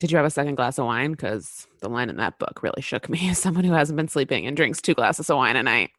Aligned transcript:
Did 0.00 0.10
you 0.10 0.16
have 0.16 0.24
a 0.24 0.30
second 0.30 0.54
glass 0.54 0.78
of 0.78 0.86
wine? 0.86 1.10
Because 1.10 1.66
the 1.82 1.90
line 1.90 2.08
in 2.08 2.16
that 2.16 2.38
book 2.38 2.62
really 2.62 2.80
shook 2.80 3.10
me 3.10 3.28
as 3.28 3.38
someone 3.38 3.64
who 3.64 3.74
hasn't 3.74 3.98
been 3.98 4.08
sleeping 4.08 4.46
and 4.46 4.56
drinks 4.56 4.80
two 4.80 4.94
glasses 4.94 5.28
of 5.28 5.36
wine 5.36 5.56
a 5.56 5.62
night. 5.62 5.90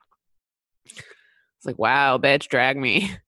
It's 0.87 1.65
like, 1.65 1.77
wow, 1.77 2.17
bitch, 2.17 2.47
drag 2.47 2.77
me. 2.77 3.11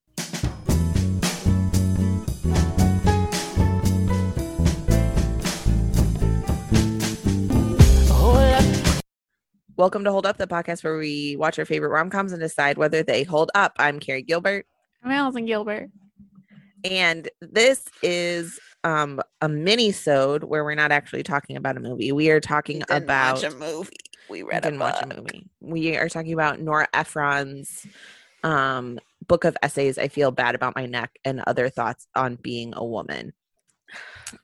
Welcome 9.76 10.02
to 10.04 10.10
Hold 10.10 10.26
Up, 10.26 10.38
the 10.38 10.46
podcast 10.48 10.82
where 10.82 10.96
we 10.96 11.36
watch 11.36 11.56
our 11.58 11.64
favorite 11.64 11.90
rom 11.90 12.10
coms 12.10 12.32
and 12.32 12.40
decide 12.40 12.78
whether 12.78 13.04
they 13.04 13.22
hold 13.22 13.52
up. 13.54 13.74
I'm 13.78 14.00
Carrie 14.00 14.22
Gilbert, 14.22 14.66
I'm 15.04 15.12
Allison 15.12 15.46
Gilbert. 15.46 15.90
and 16.84 17.28
this 17.40 17.84
is 18.02 18.58
um 18.84 19.20
a 19.40 19.48
mini-sode 19.48 20.44
where 20.44 20.64
we're 20.64 20.74
not 20.74 20.92
actually 20.92 21.22
talking 21.22 21.56
about 21.56 21.76
a 21.76 21.80
movie. 21.80 22.12
We 22.12 22.30
are 22.30 22.40
talking 22.40 22.82
about 22.82 23.42
a 23.42 23.50
movie. 23.50 23.90
We 24.28 24.42
we 24.42 24.50
didn't 24.60 24.78
watch 24.78 25.02
a 25.02 25.06
movie. 25.06 25.50
We 25.60 25.96
are 25.96 26.08
talking 26.08 26.32
about 26.32 26.60
Nora 26.60 26.88
Ephron's 26.94 27.86
um 28.42 28.98
book 29.26 29.44
of 29.44 29.56
essays. 29.62 29.98
I 29.98 30.08
feel 30.08 30.30
bad 30.30 30.54
about 30.54 30.76
my 30.76 30.86
neck 30.86 31.18
and 31.24 31.40
other 31.46 31.68
thoughts 31.70 32.06
on 32.14 32.36
being 32.36 32.74
a 32.76 32.84
woman. 32.84 33.32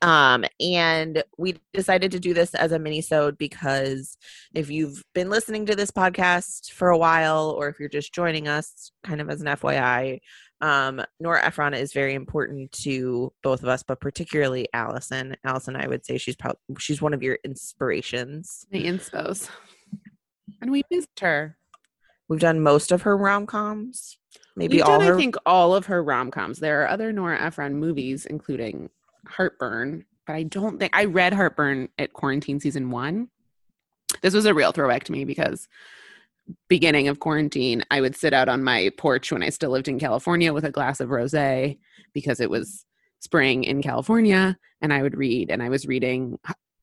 Um, 0.02 0.44
and 0.60 1.22
we 1.36 1.56
decided 1.72 2.12
to 2.12 2.20
do 2.20 2.32
this 2.34 2.54
as 2.54 2.72
a 2.72 2.78
mini-sode 2.78 3.36
because 3.38 4.16
if 4.54 4.70
you've 4.70 5.02
been 5.14 5.30
listening 5.30 5.66
to 5.66 5.74
this 5.74 5.90
podcast 5.90 6.72
for 6.72 6.90
a 6.90 6.98
while, 6.98 7.50
or 7.50 7.68
if 7.68 7.80
you're 7.80 7.88
just 7.88 8.14
joining 8.14 8.48
us, 8.48 8.92
kind 9.02 9.20
of 9.20 9.28
as 9.28 9.40
an 9.40 9.48
FYI, 9.48 10.20
um, 10.60 11.02
Nora 11.18 11.44
Ephron 11.44 11.74
is 11.74 11.92
very 11.92 12.14
important 12.14 12.70
to 12.72 13.32
both 13.42 13.62
of 13.62 13.68
us, 13.68 13.82
but 13.82 14.00
particularly 14.00 14.68
Allison. 14.72 15.36
Allison, 15.44 15.76
I 15.76 15.86
would 15.86 16.04
say 16.04 16.18
she's 16.18 16.36
probably 16.36 16.60
she's 16.78 17.00
one 17.00 17.14
of 17.14 17.22
your 17.22 17.38
inspirations. 17.44 18.66
The 18.70 18.84
inspos. 18.84 19.48
And 20.60 20.70
we 20.70 20.82
missed 20.90 21.20
her. 21.20 21.56
We've 22.28 22.40
done 22.40 22.60
most 22.60 22.92
of 22.92 23.02
her 23.02 23.16
rom 23.16 23.46
coms, 23.46 24.18
maybe 24.54 24.76
We've 24.76 24.84
all 24.84 24.98
done, 24.98 25.08
her. 25.08 25.14
I 25.14 25.16
think, 25.16 25.36
all 25.46 25.74
of 25.74 25.86
her 25.86 26.02
rom 26.02 26.30
coms. 26.30 26.58
There 26.60 26.82
are 26.82 26.88
other 26.88 27.12
Nora 27.12 27.40
Ephron 27.40 27.74
movies, 27.74 28.26
including 28.26 28.90
Heartburn, 29.26 30.04
but 30.26 30.36
I 30.36 30.44
don't 30.44 30.78
think 30.78 30.94
I 30.94 31.06
read 31.06 31.32
Heartburn 31.32 31.88
at 31.98 32.12
quarantine 32.12 32.60
season 32.60 32.90
one. 32.90 33.30
This 34.22 34.34
was 34.34 34.44
a 34.44 34.54
real 34.54 34.70
throwback 34.70 35.04
to 35.04 35.12
me 35.12 35.24
because 35.24 35.66
beginning 36.68 37.08
of 37.08 37.20
quarantine, 37.20 37.82
I 37.90 38.00
would 38.00 38.16
sit 38.16 38.32
out 38.32 38.48
on 38.48 38.62
my 38.64 38.90
porch 38.96 39.30
when 39.32 39.42
I 39.42 39.48
still 39.50 39.70
lived 39.70 39.88
in 39.88 39.98
California 39.98 40.52
with 40.52 40.64
a 40.64 40.70
glass 40.70 41.00
of 41.00 41.08
rosé 41.08 41.78
because 42.12 42.40
it 42.40 42.50
was 42.50 42.84
spring 43.20 43.64
in 43.64 43.82
California, 43.82 44.56
and 44.80 44.92
I 44.92 45.02
would 45.02 45.16
read. 45.16 45.50
And 45.50 45.62
I 45.62 45.68
was 45.68 45.86
reading 45.86 46.38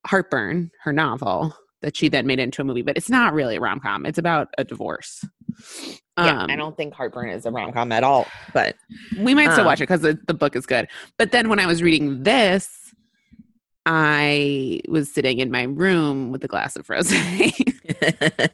Heartburn, 0.05 0.71
her 0.83 0.93
novel 0.93 1.55
that 1.81 1.95
she 1.95 2.09
then 2.09 2.25
made 2.25 2.39
into 2.39 2.61
a 2.61 2.65
movie, 2.65 2.81
but 2.81 2.97
it's 2.97 3.09
not 3.09 3.33
really 3.33 3.55
a 3.57 3.59
rom 3.59 3.79
com. 3.79 4.05
It's 4.05 4.17
about 4.17 4.47
a 4.57 4.63
divorce. 4.63 5.23
yeah, 6.17 6.41
Um, 6.43 6.49
I 6.49 6.55
don't 6.55 6.75
think 6.75 6.93
Heartburn 6.93 7.29
is 7.29 7.45
a 7.45 7.51
rom 7.51 7.71
com 7.71 7.91
at 7.91 8.03
all, 8.03 8.25
but 8.53 8.75
we 9.19 9.35
might 9.35 9.51
still 9.51 9.61
Um, 9.61 9.65
watch 9.67 9.79
it 9.79 9.83
because 9.83 10.01
the, 10.01 10.19
the 10.27 10.33
book 10.33 10.55
is 10.55 10.65
good. 10.65 10.87
But 11.17 11.31
then 11.31 11.49
when 11.49 11.59
I 11.59 11.67
was 11.67 11.83
reading 11.83 12.23
this, 12.23 12.69
I 13.85 14.81
was 14.89 15.11
sitting 15.13 15.39
in 15.39 15.51
my 15.51 15.63
room 15.63 16.31
with 16.31 16.43
a 16.43 16.47
glass 16.47 16.75
of 16.75 16.87
rosé. 16.87 17.53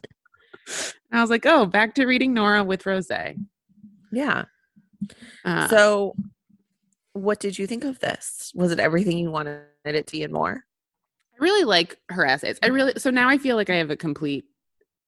and 1.14 1.20
I 1.20 1.22
was 1.22 1.30
like, 1.30 1.46
oh, 1.46 1.64
back 1.64 1.94
to 1.94 2.06
reading 2.06 2.34
Nora 2.34 2.64
with 2.64 2.82
rosé. 2.82 3.38
yeah. 4.10 4.46
Uh, 5.44 5.68
So, 5.68 6.16
what 7.12 7.38
did 7.38 7.56
you 7.56 7.68
think 7.68 7.84
of 7.84 8.00
this? 8.00 8.50
Was 8.52 8.72
it 8.72 8.80
everything 8.80 9.18
you 9.18 9.30
wanted 9.30 9.62
it 9.84 10.08
to 10.08 10.12
be 10.12 10.24
and 10.24 10.32
more? 10.32 10.64
I 11.34 11.36
really 11.38 11.62
like 11.62 11.96
her 12.08 12.26
essays. 12.26 12.58
I 12.64 12.66
really 12.66 12.94
so 12.96 13.10
now 13.10 13.28
I 13.28 13.38
feel 13.38 13.54
like 13.54 13.70
I 13.70 13.76
have 13.76 13.90
a 13.90 13.96
complete 13.96 14.44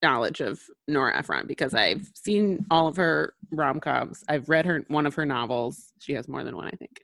knowledge 0.01 0.41
of 0.41 0.61
Nora 0.87 1.19
Ephron 1.19 1.49
because 1.49 1.75
I've 1.75 2.09
seen 2.15 2.67
all 2.71 2.87
of 2.87 2.95
her 2.99 3.35
rom 3.51 3.81
coms. 3.81 4.23
I've 4.29 4.49
read 4.49 4.65
her 4.65 4.85
one 4.87 5.07
of 5.07 5.17
her 5.17 5.27
novels. 5.27 5.93
She 5.99 6.13
has 6.13 6.29
more 6.29 6.45
than 6.45 6.55
one, 6.55 6.69
I 6.69 6.77
think. 6.77 7.01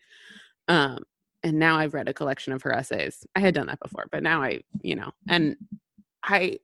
Um, 0.69 1.03
and 1.43 1.59
now 1.59 1.77
I've 1.77 1.95
read 1.95 2.09
a 2.09 2.15
collection 2.15 2.53
of 2.53 2.62
her 2.62 2.73
essays. 2.73 3.27
I 3.35 3.41
had 3.41 3.55
done 3.55 3.67
that 3.67 3.81
before, 3.81 4.07
but 4.12 4.23
now 4.23 4.45
I, 4.45 4.61
you 4.81 4.95
know, 4.95 5.11
and 5.29 5.57
I 6.23 6.61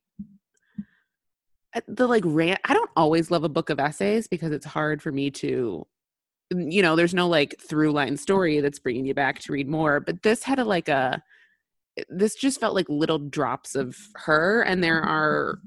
Uh, 1.74 1.80
the 1.88 2.06
like 2.06 2.22
rant. 2.26 2.60
I 2.64 2.74
don't 2.74 2.90
always 2.96 3.30
love 3.30 3.44
a 3.44 3.48
book 3.48 3.68
of 3.70 3.78
essays 3.78 4.26
because 4.26 4.52
it's 4.52 4.64
hard 4.66 5.02
for 5.02 5.12
me 5.12 5.30
to 5.32 5.86
mm, 6.52 6.72
you 6.72 6.80
know 6.82 6.96
there's 6.96 7.14
no 7.14 7.28
like 7.28 7.56
through 7.60 7.92
line 7.92 8.16
story 8.16 8.60
that's 8.60 8.78
bringing 8.78 9.04
you 9.06 9.14
back 9.14 9.38
to 9.40 9.52
read 9.52 9.68
more 9.68 10.00
but 10.00 10.22
this 10.22 10.42
had 10.42 10.58
a 10.58 10.64
like 10.64 10.88
a 10.88 11.22
eh, 11.98 12.04
this 12.08 12.34
just 12.34 12.58
felt 12.58 12.74
like 12.74 12.88
little 12.88 13.18
drops 13.18 13.74
of 13.74 13.96
her 14.14 14.62
and 14.62 14.82
there 14.82 15.02
are 15.02 15.58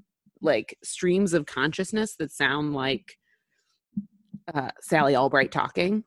like 0.42 0.76
streams 0.84 1.34
of 1.34 1.46
consciousness 1.46 2.16
that 2.16 2.32
sound 2.32 2.74
like 2.74 3.18
uh, 4.54 4.72
Sally 4.82 5.16
Albright 5.16 5.52
talking 5.52 6.04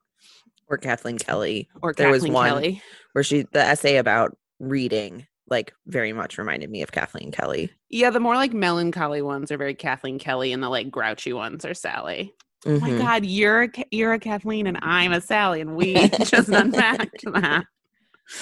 Or 0.66 0.76
Kathleen 0.76 1.18
Kelly, 1.18 1.68
or 1.82 1.92
There 1.92 2.10
was 2.10 2.22
Kathleen 2.22 2.32
one- 2.32 2.48
Kelly. 2.48 2.82
where 3.12 3.22
she 3.22 3.44
the 3.52 3.60
essay 3.62 3.96
about 3.98 4.36
reading 4.58 5.26
like 5.48 5.72
very 5.86 6.12
much 6.12 6.38
reminded 6.38 6.70
me 6.70 6.82
of 6.82 6.92
Kathleen 6.92 7.30
Kelly. 7.30 7.70
Yeah, 7.90 8.10
the 8.10 8.20
more 8.20 8.34
like 8.34 8.52
melancholy 8.54 9.22
ones 9.22 9.50
are 9.52 9.56
very 9.58 9.74
Kathleen 9.74 10.18
Kelly, 10.18 10.52
and 10.52 10.62
the 10.62 10.68
like 10.68 10.90
grouchy 10.90 11.32
ones 11.32 11.64
are 11.64 11.74
Sally. 11.74 12.32
Oh 12.66 12.78
my 12.80 12.90
Mhm. 12.90 12.98
God, 12.98 13.26
you're 13.26 13.64
a, 13.64 13.68
you're 13.90 14.12
a 14.14 14.18
Kathleen, 14.18 14.66
and 14.66 14.78
I'm 14.80 15.12
a 15.12 15.20
Sally, 15.20 15.60
and 15.60 15.76
we 15.76 15.94
just 16.24 16.48
unpacked 16.48 17.24
that. 17.32 17.64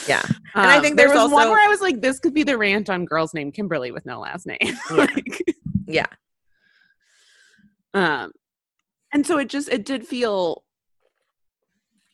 Yeah. 0.07 0.23
And 0.55 0.67
I 0.67 0.77
Um, 0.77 0.83
think 0.83 0.97
there 0.97 1.09
was 1.09 1.33
one 1.33 1.49
where 1.51 1.59
I 1.61 1.67
was 1.69 1.81
like, 1.81 2.01
this 2.01 2.21
could 2.21 2.33
be 2.35 2.45
the 2.45 2.57
rant 2.57 2.89
on 2.89 3.05
girls 3.05 3.35
named 3.35 3.55
Kimberly 3.55 3.91
with 3.91 4.07
no 4.07 4.21
last 4.21 4.47
name. 4.47 4.59
Yeah. 4.91 4.97
like, 4.97 5.45
Yeah. 5.89 6.07
um 7.95 8.31
and 9.13 9.27
so 9.27 9.39
it 9.39 9.49
just 9.49 9.69
it 9.69 9.85
did 9.85 10.07
feel 10.07 10.63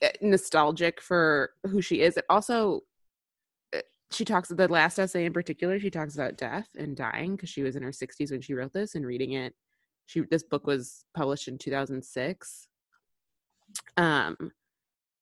uh, 0.03 0.09
nostalgic 0.23 1.01
for 1.01 1.51
who 1.65 1.81
she 1.83 2.01
is 2.01 2.17
it 2.17 2.25
also 2.31 2.81
she 4.11 4.25
talks 4.25 4.49
the 4.49 4.69
last 4.69 4.99
essay 4.99 5.25
in 5.27 5.33
particular 5.33 5.79
she 5.79 5.91
talks 5.91 6.15
about 6.15 6.37
death 6.37 6.69
and 6.79 6.97
dying 6.97 7.37
because 7.37 7.51
she 7.51 7.63
was 7.63 7.77
in 7.77 7.83
her 7.83 7.91
60s 7.91 8.31
when 8.31 8.41
she 8.41 8.55
wrote 8.55 8.73
this 8.73 8.95
and 8.95 9.07
reading 9.07 9.33
it. 9.33 9.55
She 10.07 10.23
this 10.31 10.43
book 10.43 10.67
was 10.67 11.05
published 11.15 11.49
in 11.49 11.59
2006 11.59 12.69
um 13.99 14.37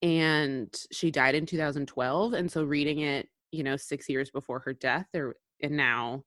and 0.03 0.73
she 0.93 1.11
died 1.11 1.35
in 1.35 1.47
2012 1.47 2.33
and 2.35 2.51
so 2.51 2.63
reading 2.63 3.01
it 3.01 3.29
you 3.51 3.65
know 3.65 3.77
6 3.77 4.09
years 4.09 4.31
before 4.31 4.61
her 4.61 4.73
death 4.73 5.07
there 5.13 5.35
and 5.61 5.77
now 5.77 6.23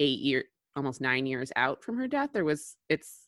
8 0.00 0.18
year 0.20 0.44
almost 0.76 1.00
9 1.00 1.26
years 1.26 1.52
out 1.56 1.82
from 1.82 1.98
her 1.98 2.08
death 2.08 2.30
there 2.32 2.44
was 2.44 2.76
it's 2.88 3.26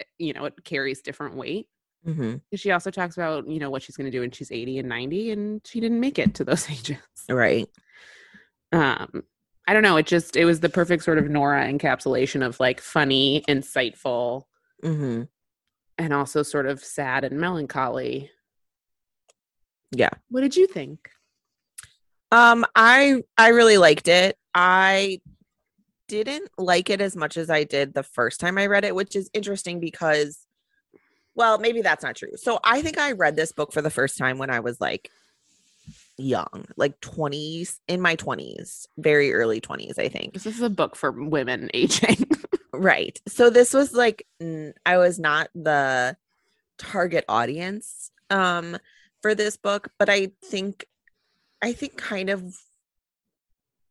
eh, 0.00 0.04
you 0.18 0.34
know 0.34 0.44
it 0.44 0.54
carries 0.64 1.00
different 1.00 1.36
weight. 1.36 1.66
Hmm 2.04 2.34
she 2.54 2.72
also 2.72 2.90
talks 2.90 3.16
about 3.16 3.48
you 3.48 3.60
know 3.60 3.70
what 3.70 3.82
she's 3.82 3.96
going 3.96 4.10
to 4.10 4.10
do 4.10 4.20
when 4.20 4.30
she's 4.32 4.52
80 4.52 4.80
and 4.80 4.88
90 4.88 5.30
and 5.30 5.60
she 5.64 5.80
didn't 5.80 6.00
make 6.00 6.18
it 6.18 6.34
to 6.34 6.44
those 6.44 6.68
ages. 6.70 6.98
Right. 7.30 7.68
Um 8.72 9.22
i 9.68 9.72
don't 9.72 9.82
know 9.82 9.96
it 9.96 10.06
just 10.06 10.36
it 10.36 10.44
was 10.44 10.60
the 10.60 10.68
perfect 10.68 11.04
sort 11.04 11.18
of 11.18 11.28
nora 11.28 11.66
encapsulation 11.66 12.44
of 12.44 12.58
like 12.60 12.80
funny 12.80 13.44
insightful 13.48 14.44
hmm 14.82 15.22
and 15.98 16.12
also 16.12 16.42
sort 16.42 16.66
of 16.66 16.82
sad 16.82 17.22
and 17.24 17.38
melancholy 17.38 18.30
Yeah. 19.90 20.10
what 20.30 20.40
did 20.40 20.56
you 20.56 20.66
think 20.66 21.10
Um, 22.30 22.64
I 22.74 23.22
I 23.36 23.48
really 23.48 23.76
liked 23.76 24.08
it. 24.08 24.38
I 24.54 25.20
didn't 26.08 26.50
like 26.56 26.88
it 26.88 27.00
as 27.02 27.14
much 27.14 27.36
as 27.36 27.50
I 27.50 27.64
did 27.64 27.92
the 27.92 28.02
first 28.02 28.40
time 28.40 28.56
I 28.58 28.66
read 28.66 28.84
it, 28.84 28.94
which 28.94 29.14
is 29.16 29.30
interesting 29.34 29.80
because 29.80 30.46
well, 31.34 31.58
maybe 31.58 31.80
that's 31.82 32.02
not 32.02 32.16
true. 32.16 32.36
So 32.36 32.58
I 32.64 32.82
think 32.82 32.98
I 32.98 33.12
read 33.12 33.36
this 33.36 33.52
book 33.52 33.72
for 33.72 33.80
the 33.82 33.90
first 33.90 34.18
time 34.18 34.38
when 34.38 34.50
I 34.50 34.60
was 34.60 34.80
like 34.80 35.10
young, 36.18 36.66
like 36.76 37.00
20s, 37.00 37.78
in 37.88 38.00
my 38.00 38.16
20s, 38.16 38.86
very 38.98 39.32
early 39.32 39.60
20s, 39.60 39.98
I 39.98 40.08
think. 40.08 40.34
this 40.34 40.46
is 40.46 40.60
a 40.60 40.70
book 40.70 40.96
for 40.96 41.10
women 41.10 41.70
aging 41.74 42.26
Right. 42.72 43.20
So 43.28 43.50
this 43.50 43.74
was 43.74 43.92
like 43.92 44.26
n- 44.40 44.74
I 44.86 44.96
was 44.96 45.18
not 45.18 45.48
the 45.54 46.16
target 46.78 47.24
audience 47.28 48.10
um 48.30 48.78
for 49.20 49.34
this 49.34 49.56
book, 49.56 49.90
but 49.98 50.08
I 50.08 50.32
think 50.42 50.86
I 51.62 51.72
think 51.74 51.96
kind 51.96 52.30
of 52.30 52.42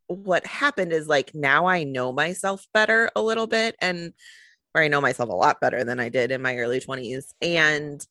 what 0.08 0.44
happened 0.46 0.92
is 0.92 1.06
like 1.06 1.34
now 1.34 1.66
I 1.66 1.84
know 1.84 2.12
myself 2.12 2.66
better 2.74 3.10
a 3.16 3.22
little 3.22 3.46
bit 3.46 3.76
and 3.80 4.12
or 4.74 4.82
I 4.82 4.88
know 4.88 5.00
myself 5.00 5.28
a 5.30 5.32
lot 5.32 5.60
better 5.60 5.84
than 5.84 6.00
I 6.00 6.08
did 6.08 6.30
in 6.32 6.42
my 6.42 6.56
early 6.56 6.80
20s 6.80 7.34
and 7.40 8.04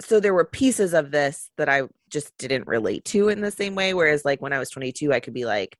so 0.00 0.20
there 0.20 0.34
were 0.34 0.44
pieces 0.44 0.92
of 0.94 1.10
this 1.10 1.50
that 1.56 1.68
I 1.68 1.82
just 2.10 2.36
didn't 2.38 2.66
relate 2.66 3.04
to 3.06 3.28
in 3.28 3.40
the 3.40 3.50
same 3.50 3.74
way 3.74 3.94
whereas 3.94 4.24
like 4.24 4.42
when 4.42 4.52
I 4.52 4.58
was 4.58 4.70
22 4.70 5.12
I 5.12 5.20
could 5.20 5.34
be 5.34 5.44
like 5.44 5.76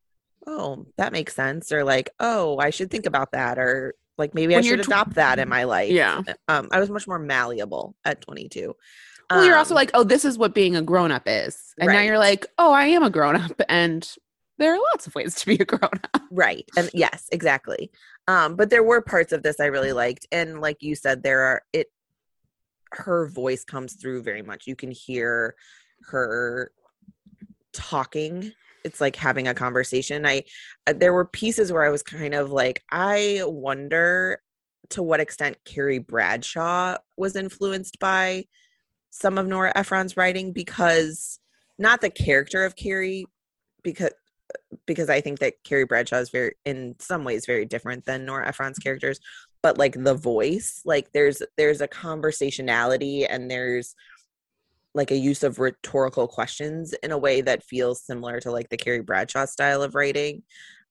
oh 0.46 0.86
that 0.96 1.12
makes 1.12 1.34
sense 1.34 1.72
or 1.72 1.84
like 1.84 2.10
oh 2.20 2.58
I 2.58 2.70
should 2.70 2.90
think 2.90 3.06
about 3.06 3.32
that 3.32 3.58
or 3.58 3.94
like 4.18 4.34
maybe 4.34 4.54
I 4.54 4.58
When 4.58 4.64
you're 4.64 4.76
should 4.78 4.84
tw- 4.84 4.88
adopt 4.88 5.14
that 5.14 5.38
in 5.38 5.48
my 5.48 5.64
life 5.64 5.90
yeah 5.90 6.22
um 6.48 6.68
I 6.70 6.80
was 6.80 6.90
much 6.90 7.06
more 7.06 7.18
malleable 7.18 7.94
at 8.04 8.20
22 8.20 8.74
well 9.30 9.44
you're 9.44 9.56
also 9.56 9.74
Um, 9.74 9.76
like 9.76 9.90
oh 9.94 10.04
this 10.04 10.24
is 10.24 10.38
what 10.38 10.54
being 10.54 10.76
a 10.76 10.82
grown-up 10.82 11.22
is 11.26 11.74
and 11.80 11.90
now 11.90 12.00
you're 12.02 12.18
like 12.18 12.46
oh 12.58 12.72
i 12.72 12.84
am 12.86 13.02
a 13.02 13.10
grown-up 13.10 13.60
and 13.68 14.08
there 14.58 14.72
are 14.72 14.78
lots 14.92 15.06
of 15.06 15.14
ways 15.14 15.34
to 15.36 15.46
be 15.46 15.56
a 15.56 15.64
grown 15.64 15.90
up. 16.14 16.22
Right. 16.30 16.64
And 16.76 16.88
yes, 16.94 17.28
exactly. 17.32 17.90
Um, 18.28 18.54
but 18.54 18.70
there 18.70 18.84
were 18.84 19.00
parts 19.00 19.32
of 19.32 19.42
this 19.42 19.58
I 19.58 19.66
really 19.66 19.92
liked. 19.92 20.28
And 20.30 20.60
like 20.60 20.80
you 20.80 20.94
said, 20.94 21.24
there 21.24 21.40
are 21.42 21.62
it 21.72 21.88
her 22.96 23.28
voice 23.28 23.64
comes 23.64 23.94
through 23.94 24.22
very 24.22 24.42
much. 24.42 24.66
You 24.66 24.76
can 24.76 24.90
hear 24.90 25.54
her 26.08 26.70
talking. 27.72 28.52
It's 28.84 29.00
like 29.00 29.16
having 29.16 29.48
a 29.48 29.54
conversation. 29.54 30.26
I 30.26 30.44
uh, 30.86 30.92
there 30.94 31.12
were 31.12 31.24
pieces 31.24 31.72
where 31.72 31.84
I 31.84 31.90
was 31.90 32.02
kind 32.02 32.34
of 32.34 32.50
like, 32.50 32.82
I 32.90 33.42
wonder 33.44 34.40
to 34.90 35.02
what 35.02 35.20
extent 35.20 35.56
Carrie 35.64 35.98
Bradshaw 35.98 36.98
was 37.16 37.36
influenced 37.36 37.98
by 37.98 38.44
some 39.10 39.38
of 39.38 39.46
Nora 39.46 39.72
Ephron's 39.74 40.16
writing 40.16 40.52
because 40.52 41.38
not 41.78 42.00
the 42.00 42.10
character 42.10 42.64
of 42.64 42.76
Carrie 42.76 43.26
because 43.82 44.12
because 44.86 45.08
I 45.08 45.20
think 45.20 45.38
that 45.38 45.54
Carrie 45.64 45.86
Bradshaw 45.86 46.18
is 46.18 46.30
very 46.30 46.54
in 46.64 46.96
some 46.98 47.24
ways 47.24 47.46
very 47.46 47.64
different 47.64 48.04
than 48.04 48.24
Nora 48.24 48.48
Ephron's 48.48 48.78
characters, 48.78 49.18
but 49.64 49.78
like 49.78 49.94
the 49.94 50.14
voice, 50.14 50.82
like 50.84 51.10
there's 51.14 51.42
there's 51.56 51.80
a 51.80 51.88
conversationality 51.88 53.24
and 53.24 53.50
there's 53.50 53.94
like 54.92 55.10
a 55.10 55.16
use 55.16 55.42
of 55.42 55.58
rhetorical 55.58 56.28
questions 56.28 56.92
in 57.02 57.12
a 57.12 57.18
way 57.18 57.40
that 57.40 57.64
feels 57.64 58.02
similar 58.02 58.38
to 58.40 58.50
like 58.50 58.68
the 58.68 58.76
Carrie 58.76 59.00
Bradshaw 59.00 59.46
style 59.46 59.82
of 59.82 59.94
writing. 59.94 60.42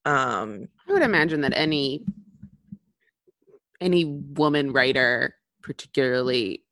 Um 0.06 0.70
I 0.90 0.92
would 0.92 1.04
imagine 1.04 1.42
that 1.42 1.54
any 1.56 2.04
any 3.80 4.06
woman 4.06 4.74
writer, 4.74 5.36
particularly 5.62 6.64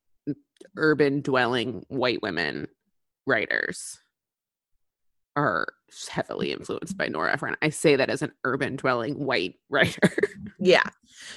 urban 0.78 1.22
dwelling 1.22 1.86
white 1.88 2.24
women 2.24 2.68
writers, 3.28 4.00
are 5.36 5.68
heavily 6.10 6.52
influenced 6.52 6.98
by 6.98 7.08
Nora 7.08 7.34
Ephron. 7.34 7.56
I 7.62 7.70
say 7.70 7.96
that 7.96 8.10
as 8.10 8.22
an 8.22 8.32
urban 8.44 8.76
dwelling 8.76 9.26
white 9.26 9.56
writer. 9.70 10.10
yeah. 10.60 10.84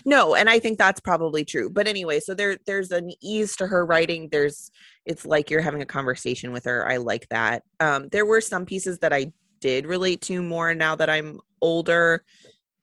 No, 0.05 0.35
and 0.35 0.49
I 0.49 0.59
think 0.59 0.79
that's 0.79 1.01
probably 1.01 1.45
true. 1.45 1.69
But 1.71 1.89
anyway, 1.89 2.21
so 2.21 2.35
there 2.35 2.57
there's 2.67 2.91
an 2.91 3.11
ease 3.23 3.57
to 3.57 3.67
her 3.67 3.85
writing. 3.85 4.29
There's 4.31 4.71
it's 5.05 5.27
like 5.27 5.51
you're 5.51 5.61
having 5.61 5.83
a 5.83 5.87
conversation 5.87 6.53
with 6.53 6.65
her. 6.65 6.89
I 6.89 6.99
like 6.99 7.29
that. 7.29 7.63
Um 7.81 8.09
there 8.11 8.27
were 8.27 8.41
some 8.41 8.65
pieces 8.67 8.99
that 9.01 9.13
I 9.13 9.33
did 9.61 9.87
relate 9.87 10.21
to 10.23 10.43
more 10.43 10.75
now 10.75 10.95
that 10.97 11.11
I'm 11.11 11.41
older. 11.61 12.25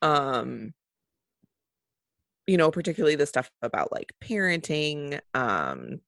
Um 0.01 0.73
you 2.47 2.57
know, 2.57 2.71
particularly 2.71 3.15
the 3.15 3.25
stuff 3.25 3.49
about 3.61 3.91
like 3.91 4.13
parenting, 4.23 5.19
um 5.33 6.01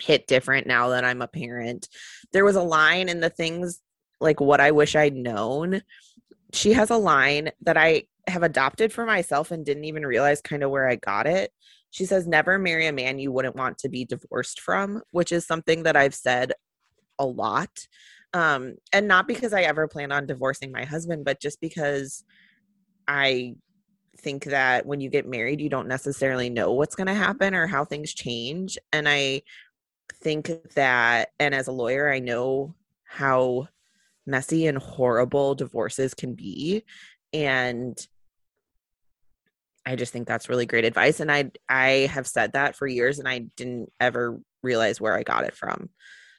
hit 0.00 0.26
different 0.26 0.66
now 0.66 0.88
that 0.90 1.04
I'm 1.04 1.22
a 1.22 1.28
parent. 1.28 1.88
There 2.32 2.44
was 2.44 2.56
a 2.56 2.62
line 2.62 3.08
in 3.08 3.20
the 3.20 3.30
things 3.30 3.80
like 4.20 4.40
what 4.40 4.60
I 4.60 4.70
wish 4.70 4.96
I'd 4.96 5.14
known. 5.14 5.82
She 6.52 6.72
has 6.72 6.90
a 6.90 6.96
line 6.96 7.50
that 7.62 7.76
I 7.76 8.04
have 8.26 8.42
adopted 8.42 8.92
for 8.92 9.04
myself 9.04 9.50
and 9.50 9.64
didn't 9.64 9.84
even 9.84 10.06
realize 10.06 10.40
kind 10.40 10.62
of 10.62 10.70
where 10.70 10.88
I 10.88 10.96
got 10.96 11.26
it. 11.26 11.52
She 11.90 12.04
says, 12.04 12.26
Never 12.26 12.58
marry 12.58 12.86
a 12.86 12.92
man 12.92 13.18
you 13.18 13.32
wouldn't 13.32 13.56
want 13.56 13.78
to 13.78 13.88
be 13.88 14.04
divorced 14.04 14.60
from, 14.60 15.02
which 15.10 15.32
is 15.32 15.46
something 15.46 15.84
that 15.84 15.96
I've 15.96 16.14
said 16.14 16.52
a 17.18 17.26
lot. 17.26 17.86
Um, 18.32 18.76
and 18.92 19.08
not 19.08 19.26
because 19.26 19.52
I 19.52 19.62
ever 19.62 19.88
plan 19.88 20.12
on 20.12 20.26
divorcing 20.26 20.70
my 20.70 20.84
husband, 20.84 21.24
but 21.24 21.40
just 21.40 21.60
because 21.60 22.24
I 23.08 23.56
think 24.18 24.44
that 24.44 24.86
when 24.86 25.00
you 25.00 25.10
get 25.10 25.26
married, 25.26 25.60
you 25.60 25.68
don't 25.68 25.88
necessarily 25.88 26.48
know 26.48 26.72
what's 26.72 26.94
going 26.94 27.08
to 27.08 27.14
happen 27.14 27.54
or 27.54 27.66
how 27.66 27.84
things 27.84 28.14
change. 28.14 28.78
And 28.92 29.08
I 29.08 29.42
think 30.14 30.50
that, 30.74 31.30
and 31.40 31.54
as 31.54 31.66
a 31.66 31.72
lawyer, 31.72 32.12
I 32.12 32.20
know 32.20 32.74
how 33.04 33.68
messy 34.30 34.66
and 34.66 34.78
horrible 34.78 35.54
divorces 35.54 36.14
can 36.14 36.34
be 36.34 36.84
and 37.32 38.06
i 39.86 39.96
just 39.96 40.12
think 40.12 40.26
that's 40.26 40.48
really 40.48 40.66
great 40.66 40.84
advice 40.84 41.20
and 41.20 41.30
i 41.30 41.50
i 41.68 42.08
have 42.12 42.26
said 42.26 42.52
that 42.52 42.76
for 42.76 42.86
years 42.86 43.18
and 43.18 43.28
i 43.28 43.38
didn't 43.56 43.90
ever 44.00 44.40
realize 44.62 45.00
where 45.00 45.16
i 45.16 45.22
got 45.22 45.44
it 45.44 45.54
from. 45.54 45.88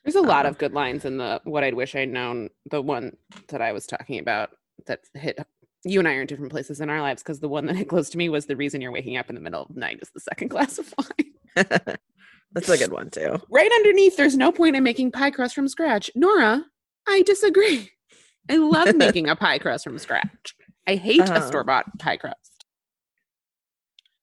There's 0.04 0.16
a 0.16 0.22
lot 0.22 0.46
um, 0.46 0.52
of 0.52 0.58
good 0.58 0.74
lines 0.74 1.06
in 1.06 1.18
the 1.18 1.42
what 1.44 1.64
i'd 1.64 1.76
wish 1.76 1.96
i'd 1.96 2.10
known 2.10 2.50
the 2.70 2.82
one 2.82 3.16
that 3.50 3.62
i 3.62 3.72
was 3.72 3.86
talking 3.86 4.20
about 4.20 4.50
that 4.88 5.02
hit 5.14 5.40
you 5.84 6.00
and 6.00 6.08
i 6.08 6.16
are 6.16 6.22
in 6.22 6.28
different 6.28 6.52
places 6.52 6.82
in 6.82 6.90
our 6.90 7.02
lives 7.02 7.22
because 7.22 7.40
the 7.40 7.50
one 7.50 7.66
that 7.66 7.76
hit 7.76 7.90
close 7.90 8.10
to 8.10 8.18
me 8.18 8.30
was 8.30 8.46
the 8.46 8.56
reason 8.56 8.82
you're 8.82 8.92
waking 8.92 9.18
up 9.18 9.30
in 9.30 9.36
the 9.36 9.42
middle 9.42 9.64
of 9.64 9.74
the 9.74 9.80
night 9.80 10.00
is 10.02 10.10
the 10.14 10.20
second 10.20 10.48
glass 10.50 10.80
of 10.80 10.94
wine. 10.98 11.56
That's 12.54 12.70
a 12.70 12.78
good 12.78 12.92
one 12.92 13.10
too. 13.10 13.40
Right 13.50 13.72
underneath 13.72 14.18
there's 14.18 14.36
no 14.36 14.52
point 14.52 14.76
in 14.76 14.84
making 14.84 15.12
pie 15.12 15.32
crust 15.32 15.56
from 15.56 15.68
scratch. 15.68 16.12
Nora 16.16 16.66
I 17.08 17.24
disagree. 17.24 17.92
I 18.50 18.58
love 18.58 18.96
making 18.98 19.30
a 19.30 19.36
pie 19.36 19.60
crust 19.60 19.84
from 19.84 19.98
scratch. 19.98 20.56
I 20.88 20.96
hate 20.96 21.22
uh-huh. 21.22 21.40
a 21.44 21.48
store 21.48 21.64
bought 21.64 22.00
pie 22.00 22.18
crust. 22.18 22.66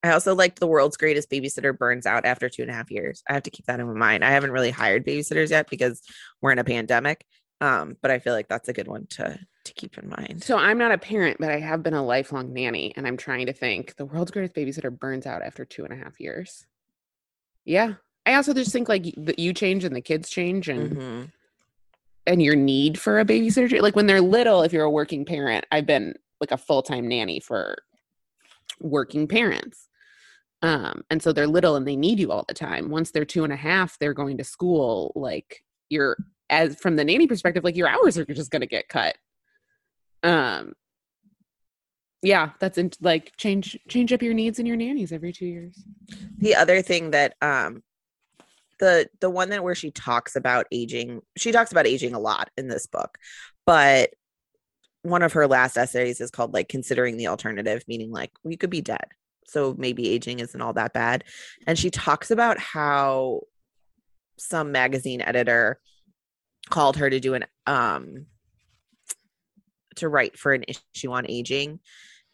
I 0.02 0.12
also 0.12 0.34
liked 0.34 0.60
the 0.60 0.66
world's 0.66 0.96
greatest 0.96 1.30
babysitter 1.30 1.76
burns 1.76 2.06
out 2.06 2.24
after 2.24 2.48
two 2.48 2.62
and 2.62 2.70
a 2.70 2.74
half 2.74 2.90
years. 2.90 3.22
I 3.28 3.34
have 3.34 3.42
to 3.44 3.50
keep 3.50 3.66
that 3.66 3.80
in 3.80 3.98
mind. 3.98 4.24
I 4.24 4.30
haven't 4.30 4.52
really 4.52 4.70
hired 4.70 5.04
babysitters 5.04 5.50
yet 5.50 5.68
because 5.68 6.02
we're 6.40 6.52
in 6.52 6.58
a 6.58 6.64
pandemic. 6.64 7.24
Um, 7.60 7.96
but 8.00 8.12
I 8.12 8.20
feel 8.20 8.32
like 8.32 8.48
that's 8.48 8.68
a 8.68 8.72
good 8.72 8.86
one 8.86 9.06
to 9.10 9.38
to 9.64 9.74
keep 9.74 9.98
in 9.98 10.08
mind. 10.08 10.44
So 10.44 10.56
I'm 10.56 10.78
not 10.78 10.92
a 10.92 10.98
parent, 10.98 11.38
but 11.40 11.50
I 11.50 11.58
have 11.58 11.82
been 11.82 11.94
a 11.94 12.04
lifelong 12.04 12.52
nanny, 12.52 12.92
and 12.96 13.06
I'm 13.06 13.16
trying 13.16 13.46
to 13.46 13.52
think 13.52 13.96
the 13.96 14.06
world's 14.06 14.30
greatest 14.30 14.54
babysitter 14.54 14.96
burns 14.96 15.26
out 15.26 15.42
after 15.42 15.64
two 15.64 15.84
and 15.84 15.92
a 15.92 15.96
half 15.96 16.20
years. 16.20 16.64
Yeah, 17.64 17.94
I 18.24 18.34
also 18.34 18.54
just 18.54 18.72
think 18.72 18.88
like 18.88 19.04
you 19.36 19.52
change 19.52 19.82
and 19.82 19.96
the 19.96 20.00
kids 20.00 20.30
change, 20.30 20.68
and 20.68 20.92
mm-hmm 20.92 21.24
and 22.28 22.40
your 22.42 22.54
need 22.54 23.00
for 23.00 23.18
a 23.18 23.24
babysitter? 23.24 23.80
Like 23.80 23.96
when 23.96 24.06
they're 24.06 24.20
little 24.20 24.62
if 24.62 24.72
you're 24.72 24.84
a 24.84 24.90
working 24.90 25.24
parent 25.24 25.66
i've 25.72 25.86
been 25.86 26.14
like 26.40 26.52
a 26.52 26.58
full-time 26.58 27.08
nanny 27.08 27.40
for 27.40 27.76
working 28.80 29.26
parents. 29.26 29.88
Um 30.62 31.02
and 31.10 31.20
so 31.20 31.32
they're 31.32 31.48
little 31.48 31.74
and 31.74 31.86
they 31.86 31.96
need 31.96 32.20
you 32.20 32.30
all 32.30 32.44
the 32.46 32.54
time. 32.54 32.90
Once 32.90 33.10
they're 33.10 33.24
two 33.24 33.44
and 33.44 33.52
a 33.52 33.56
half 33.56 33.98
they're 33.98 34.14
going 34.14 34.38
to 34.38 34.44
school 34.44 35.12
like 35.16 35.64
you're 35.88 36.16
as 36.50 36.76
from 36.76 36.96
the 36.96 37.04
nanny 37.04 37.26
perspective 37.26 37.64
like 37.64 37.76
your 37.76 37.88
hours 37.88 38.16
are 38.18 38.24
just 38.24 38.50
going 38.50 38.60
to 38.60 38.66
get 38.66 38.88
cut. 38.88 39.16
Um 40.22 40.74
yeah 42.22 42.50
that's 42.58 42.78
in, 42.78 42.90
like 43.00 43.32
change 43.36 43.78
change 43.88 44.12
up 44.12 44.22
your 44.22 44.34
needs 44.34 44.58
and 44.58 44.66
your 44.68 44.76
nannies 44.76 45.12
every 45.12 45.32
two 45.32 45.46
years. 45.46 45.84
The 46.38 46.54
other 46.54 46.82
thing 46.82 47.10
that 47.12 47.34
um 47.40 47.82
the 48.78 49.08
the 49.20 49.30
one 49.30 49.50
that 49.50 49.62
where 49.62 49.74
she 49.74 49.90
talks 49.90 50.36
about 50.36 50.66
aging 50.72 51.20
she 51.36 51.52
talks 51.52 51.72
about 51.72 51.86
aging 51.86 52.14
a 52.14 52.18
lot 52.18 52.50
in 52.56 52.68
this 52.68 52.86
book 52.86 53.18
but 53.66 54.10
one 55.02 55.22
of 55.22 55.32
her 55.32 55.46
last 55.46 55.76
essays 55.76 56.20
is 56.20 56.30
called 56.30 56.52
like 56.52 56.68
considering 56.68 57.16
the 57.16 57.28
alternative 57.28 57.82
meaning 57.88 58.10
like 58.10 58.30
we 58.44 58.56
could 58.56 58.70
be 58.70 58.80
dead 58.80 59.06
so 59.48 59.74
maybe 59.78 60.10
aging 60.10 60.40
isn't 60.40 60.60
all 60.60 60.74
that 60.74 60.92
bad. 60.92 61.24
And 61.66 61.78
she 61.78 61.90
talks 61.90 62.30
about 62.30 62.58
how 62.58 63.40
some 64.38 64.70
magazine 64.70 65.22
editor 65.22 65.80
called 66.70 66.98
her 66.98 67.10
to 67.10 67.18
do 67.18 67.34
an 67.34 67.44
um 67.66 68.26
to 69.96 70.08
write 70.08 70.38
for 70.38 70.52
an 70.52 70.64
issue 70.94 71.10
on 71.10 71.28
aging 71.28 71.80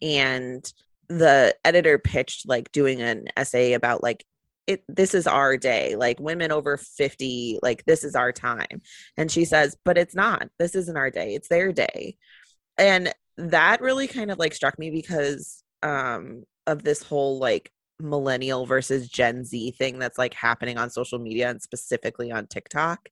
and 0.02 0.71
the 1.09 1.54
editor 1.64 1.99
pitched 1.99 2.47
like 2.47 2.71
doing 2.73 3.00
an 3.00 3.26
essay 3.37 3.73
about 3.73 4.02
like 4.02 4.25
it 4.66 4.83
this 4.88 5.14
is 5.14 5.26
our 5.26 5.56
day 5.56 5.94
like 5.97 6.18
women 6.21 6.50
over 6.50 6.76
50 6.76 7.59
like 7.62 7.85
this 7.85 8.04
is 8.04 8.14
our 8.14 8.33
time. 8.33 8.83
And 9.16 9.30
she 9.30 9.44
says 9.44 9.76
but 9.85 9.99
it's 9.99 10.14
not. 10.14 10.49
This 10.59 10.75
isn't 10.75 10.97
our 10.97 11.11
day. 11.11 11.35
It's 11.35 11.49
their 11.49 11.73
day. 11.73 12.16
And 12.78 13.12
that 13.37 13.80
really 13.80 14.06
kind 14.06 14.30
of 14.30 14.38
like 14.38 14.54
struck 14.54 14.78
me 14.78 14.90
because 14.90 15.62
um 15.83 16.44
of 16.66 16.83
this 16.83 17.02
whole 17.02 17.38
like 17.38 17.71
millennial 18.00 18.66
versus 18.66 19.09
gen 19.09 19.44
z 19.44 19.71
thing 19.71 19.99
that's 19.99 20.18
like 20.18 20.35
happening 20.35 20.78
on 20.78 20.90
social 20.90 21.18
media 21.18 21.50
and 21.50 21.61
specifically 21.61 22.33
on 22.33 22.47
tiktok. 22.47 23.09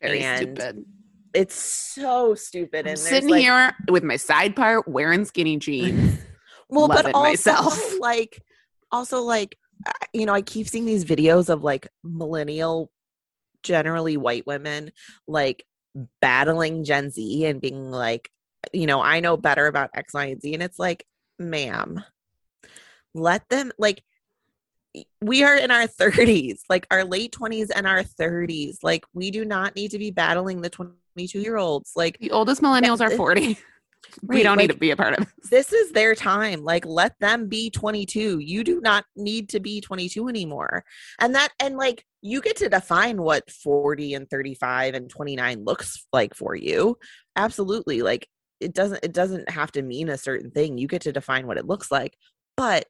Very 0.00 0.20
and 0.20 0.56
stupid. 0.58 0.84
it's 1.34 1.54
so 1.54 2.34
stupid. 2.34 2.86
And 2.86 2.98
sitting 2.98 3.30
like, 3.30 3.42
here 3.42 3.76
with 3.88 4.02
my 4.04 4.16
side 4.16 4.56
part 4.56 4.88
wearing 4.88 5.24
skinny 5.24 5.56
jeans 5.58 6.18
well 6.68 6.88
but 6.88 7.14
also 7.14 7.50
myself. 7.52 8.00
like 8.00 8.42
also 8.90 9.22
like 9.22 9.56
you 10.12 10.26
know, 10.26 10.34
I 10.34 10.42
keep 10.42 10.68
seeing 10.68 10.86
these 10.86 11.04
videos 11.04 11.48
of 11.48 11.62
like 11.62 11.88
millennial, 12.02 12.90
generally 13.62 14.16
white 14.16 14.46
women, 14.46 14.92
like 15.26 15.64
battling 16.20 16.84
Gen 16.84 17.10
Z 17.10 17.44
and 17.46 17.60
being 17.60 17.90
like, 17.90 18.30
you 18.72 18.86
know, 18.86 19.00
I 19.00 19.20
know 19.20 19.36
better 19.36 19.66
about 19.66 19.90
X, 19.94 20.14
Y, 20.14 20.24
and 20.26 20.40
Z. 20.40 20.54
And 20.54 20.62
it's 20.62 20.78
like, 20.78 21.06
ma'am, 21.38 22.02
let 23.14 23.48
them, 23.48 23.72
like, 23.78 24.02
we 25.20 25.42
are 25.42 25.56
in 25.56 25.70
our 25.70 25.86
30s, 25.86 26.60
like 26.68 26.86
our 26.90 27.04
late 27.04 27.32
20s 27.32 27.70
and 27.74 27.86
our 27.86 28.02
30s. 28.02 28.78
Like, 28.82 29.04
we 29.12 29.30
do 29.30 29.44
not 29.44 29.74
need 29.74 29.90
to 29.90 29.98
be 29.98 30.10
battling 30.10 30.60
the 30.60 30.70
22 30.70 31.40
year 31.40 31.56
olds. 31.56 31.92
Like, 31.96 32.18
the 32.18 32.30
oldest 32.30 32.62
millennials 32.62 33.00
are 33.00 33.10
40. 33.10 33.58
We 34.22 34.42
don't 34.42 34.56
like, 34.56 34.64
need 34.68 34.72
to 34.72 34.78
be 34.78 34.90
a 34.90 34.96
part 34.96 35.18
of 35.18 35.26
this. 35.26 35.50
This 35.50 35.72
is 35.72 35.92
their 35.92 36.14
time. 36.14 36.62
Like 36.62 36.84
let 36.86 37.18
them 37.20 37.48
be 37.48 37.70
22. 37.70 38.38
You 38.38 38.64
do 38.64 38.80
not 38.80 39.04
need 39.16 39.48
to 39.50 39.60
be 39.60 39.80
22 39.80 40.28
anymore. 40.28 40.84
And 41.20 41.34
that 41.34 41.50
and 41.60 41.76
like 41.76 42.04
you 42.22 42.40
get 42.40 42.56
to 42.58 42.68
define 42.68 43.20
what 43.22 43.50
40 43.50 44.14
and 44.14 44.28
35 44.30 44.94
and 44.94 45.10
29 45.10 45.64
looks 45.64 46.06
like 46.12 46.34
for 46.34 46.54
you. 46.54 46.96
Absolutely. 47.36 48.02
Like 48.02 48.28
it 48.60 48.72
doesn't 48.72 49.00
it 49.02 49.12
doesn't 49.12 49.50
have 49.50 49.72
to 49.72 49.82
mean 49.82 50.08
a 50.08 50.18
certain 50.18 50.50
thing. 50.50 50.78
You 50.78 50.86
get 50.88 51.02
to 51.02 51.12
define 51.12 51.46
what 51.46 51.58
it 51.58 51.66
looks 51.66 51.90
like. 51.90 52.16
But 52.56 52.86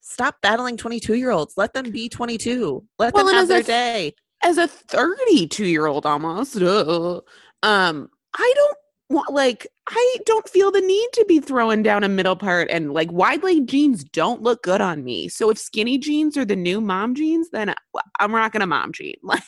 stop 0.00 0.36
battling 0.42 0.76
22 0.76 1.14
year 1.14 1.30
olds. 1.30 1.54
Let 1.56 1.74
them 1.74 1.90
be 1.90 2.08
22. 2.08 2.84
Let 2.98 3.14
Well, 3.14 3.26
them 3.26 3.34
have 3.34 3.48
their 3.48 3.60
a- 3.60 3.62
day. 3.62 4.14
as 4.42 4.56
a 4.58 4.68
32 4.68 5.66
year 5.66 5.86
old 5.86 6.06
almost 6.06 6.56
uh, 6.62 7.20
um 7.64 8.08
i 8.34 8.52
don't 8.54 8.76
like 9.30 9.66
i 9.88 10.16
don't 10.26 10.48
feel 10.48 10.70
the 10.70 10.82
need 10.82 11.08
to 11.14 11.24
be 11.26 11.40
throwing 11.40 11.82
down 11.82 12.04
a 12.04 12.08
middle 12.08 12.36
part 12.36 12.68
and 12.70 12.92
like 12.92 13.10
wide 13.10 13.42
leg 13.42 13.66
jeans 13.66 14.04
don't 14.04 14.42
look 14.42 14.62
good 14.62 14.82
on 14.82 15.02
me 15.02 15.28
so 15.28 15.48
if 15.48 15.58
skinny 15.58 15.96
jeans 15.96 16.36
are 16.36 16.44
the 16.44 16.54
new 16.54 16.80
mom 16.80 17.14
jeans 17.14 17.48
then 17.50 17.70
uh, 17.70 17.74
I- 17.96 18.00
i'm 18.20 18.34
rocking 18.34 18.60
a 18.60 18.66
mom 18.66 18.92
jean 18.92 19.16
like 19.22 19.42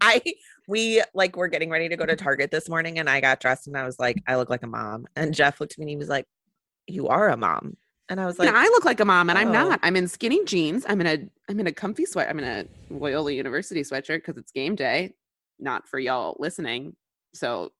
I 0.00 0.22
we 0.68 1.02
like 1.14 1.36
were 1.36 1.48
getting 1.48 1.70
ready 1.70 1.88
to 1.88 1.96
go 1.96 2.06
to 2.06 2.16
Target 2.16 2.50
this 2.50 2.68
morning 2.68 2.98
and 2.98 3.10
I 3.10 3.20
got 3.20 3.40
dressed 3.40 3.66
and 3.66 3.76
I 3.76 3.84
was 3.84 3.98
like, 3.98 4.22
I 4.26 4.36
look 4.36 4.50
like 4.50 4.62
a 4.62 4.68
mom. 4.68 5.06
And 5.16 5.34
Jeff 5.34 5.60
looked 5.60 5.72
at 5.72 5.78
me 5.78 5.84
and 5.84 5.90
he 5.90 5.96
was 5.96 6.08
like, 6.08 6.26
You 6.86 7.08
are 7.08 7.28
a 7.28 7.36
mom. 7.36 7.76
And 8.08 8.20
I 8.20 8.26
was 8.26 8.40
like, 8.40 8.48
and 8.48 8.56
i 8.56 8.64
look 8.64 8.84
like 8.84 8.98
a 8.98 9.04
mom 9.04 9.30
and 9.30 9.38
i'm 9.38 9.50
oh. 9.50 9.52
not 9.52 9.80
i'm 9.84 9.94
in 9.94 10.08
skinny 10.08 10.44
jeans 10.44 10.84
i'm 10.88 11.00
in 11.00 11.06
a 11.06 11.18
i'm 11.48 11.60
in 11.60 11.68
a 11.68 11.72
comfy 11.72 12.04
sweat 12.04 12.28
i'm 12.28 12.40
in 12.40 12.44
a 12.44 12.64
loyola 12.92 13.30
university 13.30 13.82
sweatshirt 13.82 14.16
because 14.16 14.36
it's 14.36 14.50
game 14.50 14.74
day 14.74 15.14
not 15.60 15.86
for 15.86 16.00
y'all 16.00 16.36
listening 16.40 16.96
so 17.34 17.70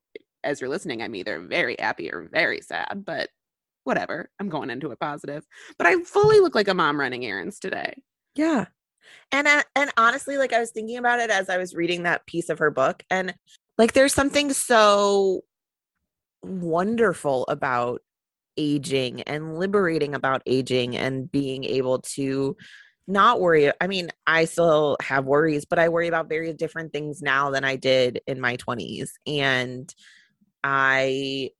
as 0.44 0.60
you're 0.60 0.70
listening 0.70 1.02
i'm 1.02 1.14
either 1.14 1.40
very 1.40 1.76
happy 1.78 2.10
or 2.12 2.28
very 2.32 2.60
sad 2.60 3.02
but 3.04 3.28
whatever 3.84 4.28
i'm 4.38 4.48
going 4.48 4.70
into 4.70 4.90
it 4.90 5.00
positive 5.00 5.44
but 5.78 5.86
i 5.86 5.96
fully 6.02 6.40
look 6.40 6.54
like 6.54 6.68
a 6.68 6.74
mom 6.74 7.00
running 7.00 7.24
errands 7.24 7.58
today 7.58 7.94
Yeah. 8.34 8.66
And 9.32 9.46
uh, 9.46 9.62
and 9.74 9.90
honestly, 9.96 10.36
like 10.38 10.52
I 10.52 10.60
was 10.60 10.70
thinking 10.70 10.98
about 10.98 11.20
it 11.20 11.30
as 11.30 11.48
I 11.48 11.58
was 11.58 11.74
reading 11.74 12.02
that 12.04 12.26
piece 12.26 12.48
of 12.48 12.58
her 12.58 12.70
book, 12.70 13.02
and 13.10 13.34
like 13.78 13.92
there's 13.92 14.14
something 14.14 14.52
so 14.52 15.42
wonderful 16.42 17.44
about 17.48 18.02
aging 18.56 19.22
and 19.22 19.58
liberating 19.58 20.14
about 20.14 20.42
aging 20.46 20.96
and 20.96 21.30
being 21.30 21.64
able 21.64 22.00
to 22.00 22.56
not 23.06 23.40
worry. 23.40 23.72
I 23.80 23.86
mean, 23.86 24.10
I 24.26 24.44
still 24.44 24.96
have 25.02 25.24
worries, 25.24 25.64
but 25.64 25.78
I 25.78 25.88
worry 25.88 26.08
about 26.08 26.28
very 26.28 26.52
different 26.52 26.92
things 26.92 27.22
now 27.22 27.50
than 27.50 27.64
I 27.64 27.76
did 27.76 28.20
in 28.26 28.40
my 28.40 28.56
20s. 28.56 29.10
And 29.26 29.92
I 30.62 31.50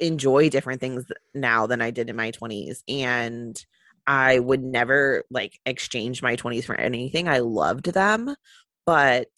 enjoy 0.00 0.48
different 0.48 0.80
things 0.80 1.04
now 1.34 1.66
than 1.66 1.80
I 1.80 1.90
did 1.90 2.10
in 2.10 2.16
my 2.16 2.32
20s. 2.32 2.82
And 2.88 3.64
I 4.06 4.38
would 4.38 4.62
never 4.62 5.24
like 5.30 5.60
exchange 5.64 6.22
my 6.22 6.36
20s 6.36 6.64
for 6.64 6.74
anything. 6.74 7.28
I 7.28 7.38
loved 7.38 7.86
them, 7.86 8.34
but 8.84 9.28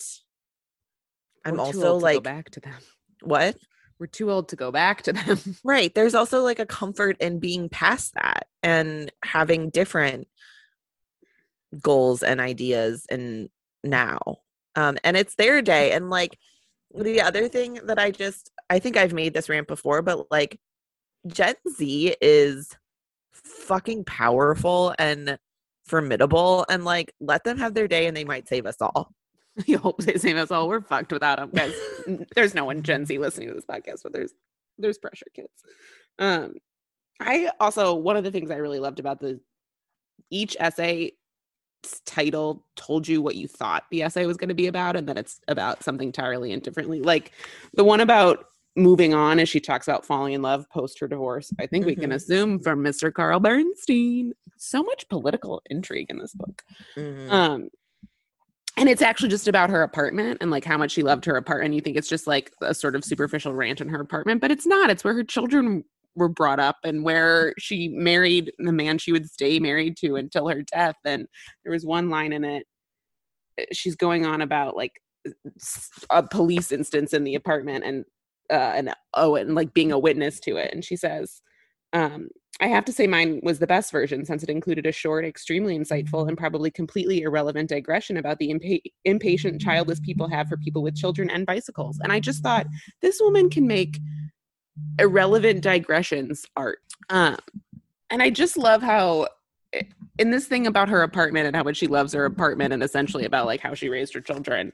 I'm 1.45 1.55
We're 1.55 1.61
also 1.61 1.97
like, 1.97 2.23
back 2.23 2.51
to 2.51 2.61
them 2.61 2.81
what? 3.23 3.57
we're 3.99 4.07
too 4.07 4.31
old 4.31 4.49
to 4.49 4.57
go 4.57 4.73
back 4.73 5.03
to 5.03 5.13
them 5.13 5.39
Right. 5.65 5.95
There's 5.95 6.15
also 6.15 6.41
like 6.43 6.59
a 6.59 6.67
comfort 6.67 7.17
in 7.21 7.39
being 7.39 7.69
past 7.69 8.15
that 8.15 8.47
and 8.63 9.13
having 9.23 9.71
different 9.71 10.27
goals 11.81 12.23
and 12.23 12.41
ideas 12.41 13.07
and 13.11 13.49
now. 13.83 14.39
Um, 14.77 14.99
and 15.05 15.17
it's 15.17 15.37
their 15.37 15.63
day. 15.63 15.93
And 15.93 16.11
like 16.11 16.39
the 16.95 17.21
other 17.21 17.49
thing 17.49 17.81
that 17.85 17.99
I 17.99 18.11
just 18.11 18.51
I 18.71 18.79
think 18.79 18.97
I've 18.97 19.13
made 19.13 19.35
this 19.35 19.49
rant 19.49 19.67
before, 19.67 20.03
but 20.03 20.31
like 20.31 20.59
Gen 21.27 21.55
Z 21.69 22.17
is 22.21 22.77
fucking 23.33 24.05
powerful 24.05 24.95
and 24.99 25.39
formidable 25.87 26.65
and 26.69 26.85
like 26.85 27.13
let 27.21 27.45
them 27.45 27.59
have 27.59 27.75
their 27.75 27.89
day 27.89 28.07
and 28.07 28.17
they 28.17 28.25
might 28.25 28.49
save 28.49 28.67
us 28.67 28.77
all. 28.81 29.11
you 29.67 29.79
hope 29.79 29.99
they 29.99 30.17
save 30.17 30.37
us 30.37 30.51
all. 30.51 30.69
We're 30.69 30.81
fucked 30.81 31.13
without 31.13 31.39
them 31.39 31.51
guys. 31.51 31.75
There's 32.35 32.55
no 32.55 32.65
one 32.65 32.83
gen 32.83 33.05
z 33.07 33.19
listening 33.19 33.49
to 33.49 33.55
this 33.55 33.67
podcast 33.67 34.03
but 34.03 34.13
there's 34.13 34.33
there's 34.79 34.99
pressure 34.99 35.27
kids. 35.35 35.53
Um 36.19 36.55
i 37.21 37.51
also 37.61 37.95
one 37.95 38.17
of 38.17 38.25
the 38.25 38.31
things 38.33 38.51
i 38.51 38.57
really 38.57 38.81
loved 38.81 38.99
about 38.99 39.21
the 39.21 39.39
each 40.31 40.57
essay 40.59 41.13
title 42.07 42.65
told 42.77 43.07
you 43.09 43.21
what 43.23 43.37
you 43.37 43.47
thought 43.49 43.85
the 43.91 44.03
essay 44.03 44.27
was 44.27 44.37
going 44.37 44.49
to 44.49 44.55
be 44.55 44.67
about 44.67 44.97
and 44.97 45.09
that 45.09 45.17
it's 45.19 45.41
about 45.49 45.83
something 45.83 46.09
entirely 46.09 46.53
and 46.53 46.63
differently 46.63 47.01
like 47.01 47.33
the 47.75 47.85
one 47.85 48.01
about 48.01 48.47
moving 48.77 49.15
on 49.15 49.39
as 49.39 49.49
she 49.49 49.61
talks 49.61 49.87
about 49.87 50.05
falling 50.05 50.33
in 50.33 50.43
love 50.43 50.69
post 50.71 50.99
her 50.99 51.07
divorce 51.09 51.53
i 51.61 51.67
think 51.67 51.87
we 51.87 51.95
can 51.95 52.11
Mhm. 52.11 52.15
assume 52.15 52.59
from 52.59 52.83
mr 52.83 53.13
carl 53.13 53.39
bernstein 53.41 54.33
so 54.57 54.83
much 54.83 55.09
political 55.09 55.63
intrigue 55.71 56.11
in 56.11 56.19
this 56.19 56.35
book 56.35 56.63
Mhm. 56.97 57.31
um 57.31 57.69
and 58.77 58.89
it's 58.89 59.03
actually 59.03 59.29
just 59.29 59.47
about 59.47 59.71
her 59.71 59.83
apartment 59.83 60.39
and 60.41 60.51
like 60.51 60.65
how 60.65 60.77
much 60.77 60.91
she 60.91 61.03
loved 61.05 61.25
her 61.25 61.37
apartment 61.37 61.75
you 61.75 61.81
think 61.81 61.97
it's 61.97 62.09
just 62.09 62.27
like 62.27 62.51
a 62.61 62.75
sort 62.75 62.97
of 62.97 63.05
superficial 63.05 63.55
rant 63.55 63.81
in 63.81 63.89
her 63.89 64.01
apartment 64.01 64.41
but 64.41 64.51
it's 64.51 64.67
not 64.67 64.91
it's 64.91 65.05
where 65.05 65.15
her 65.15 65.23
children 65.25 65.85
were 66.17 66.29
brought 66.29 66.61
up 66.61 66.77
and 66.85 67.05
where 67.05 67.55
she 67.59 67.89
married 67.89 68.53
the 68.59 68.73
man 68.73 68.99
she 68.99 69.13
would 69.13 69.29
stay 69.29 69.59
married 69.59 69.97
to 69.97 70.17
until 70.17 70.49
her 70.49 70.63
death 70.63 70.97
and 71.05 71.27
there 71.65 71.73
was 71.73 71.85
one 71.85 72.11
line 72.11 72.33
in 72.33 72.45
it 72.45 72.67
uh, 73.61 73.65
she's 73.73 73.97
going 73.97 74.25
on 74.25 74.41
about 74.41 74.77
like 74.77 75.01
a 76.11 76.23
police 76.23 76.71
instance 76.71 77.13
in 77.13 77.25
the 77.25 77.35
apartment 77.35 77.85
and 77.85 78.05
uh 78.51 78.73
and 78.75 78.95
oh 79.15 79.37
and 79.37 79.55
like 79.55 79.73
being 79.73 79.93
a 79.93 79.99
witness 79.99 80.39
to 80.39 80.57
it 80.57 80.73
and 80.73 80.85
she 80.85 80.97
says 80.97 81.41
um 81.93 82.29
I 82.61 82.69
have 82.69 82.85
to 82.85 82.93
say 82.93 83.07
mine 83.07 83.41
was 83.43 83.59
the 83.59 83.67
best 83.67 83.91
version 83.91 84.25
since 84.25 84.45
it 84.45 84.49
included 84.49 84.87
a 84.87 84.93
short, 84.93 85.25
extremely 85.25 85.77
insightful, 85.77 86.29
and 86.29 86.39
probably 86.39 86.71
completely 86.71 87.23
irrelevant 87.23 87.69
digression 87.69 88.17
about 88.17 88.39
the 88.39 88.49
impa- 88.49 88.83
impatient, 89.05 89.61
childless 89.61 89.99
people 89.99 90.29
have 90.29 90.49
for 90.49 90.57
people 90.59 90.83
with 90.83 90.95
children 90.95 91.29
and 91.31 91.47
bicycles. 91.47 91.99
And 92.01 92.13
I 92.13 92.21
just 92.21 92.45
thought 92.45 92.67
this 93.03 93.19
woman 93.21 93.51
can 93.51 93.67
make 93.67 93.99
irrelevant 94.99 95.63
digressions 95.63 96.47
art. 96.57 96.79
Um, 97.11 97.37
and 98.11 98.23
I 98.23 98.31
just 98.31 98.57
love 98.57 98.83
how 98.83 99.29
in 100.19 100.31
this 100.31 100.47
thing 100.47 100.67
about 100.67 100.89
her 100.89 101.03
apartment 101.03 101.47
and 101.47 101.57
how 101.57 101.63
much 101.63 101.77
she 101.77 101.87
loves 101.87 102.13
her 102.13 102.25
apartment 102.25 102.73
and 102.73 102.83
essentially 102.83 103.25
about 103.25 103.47
like 103.47 103.61
how 103.61 103.75
she 103.75 103.89
raised 103.89 104.15
her 104.15 104.21
children, 104.21 104.73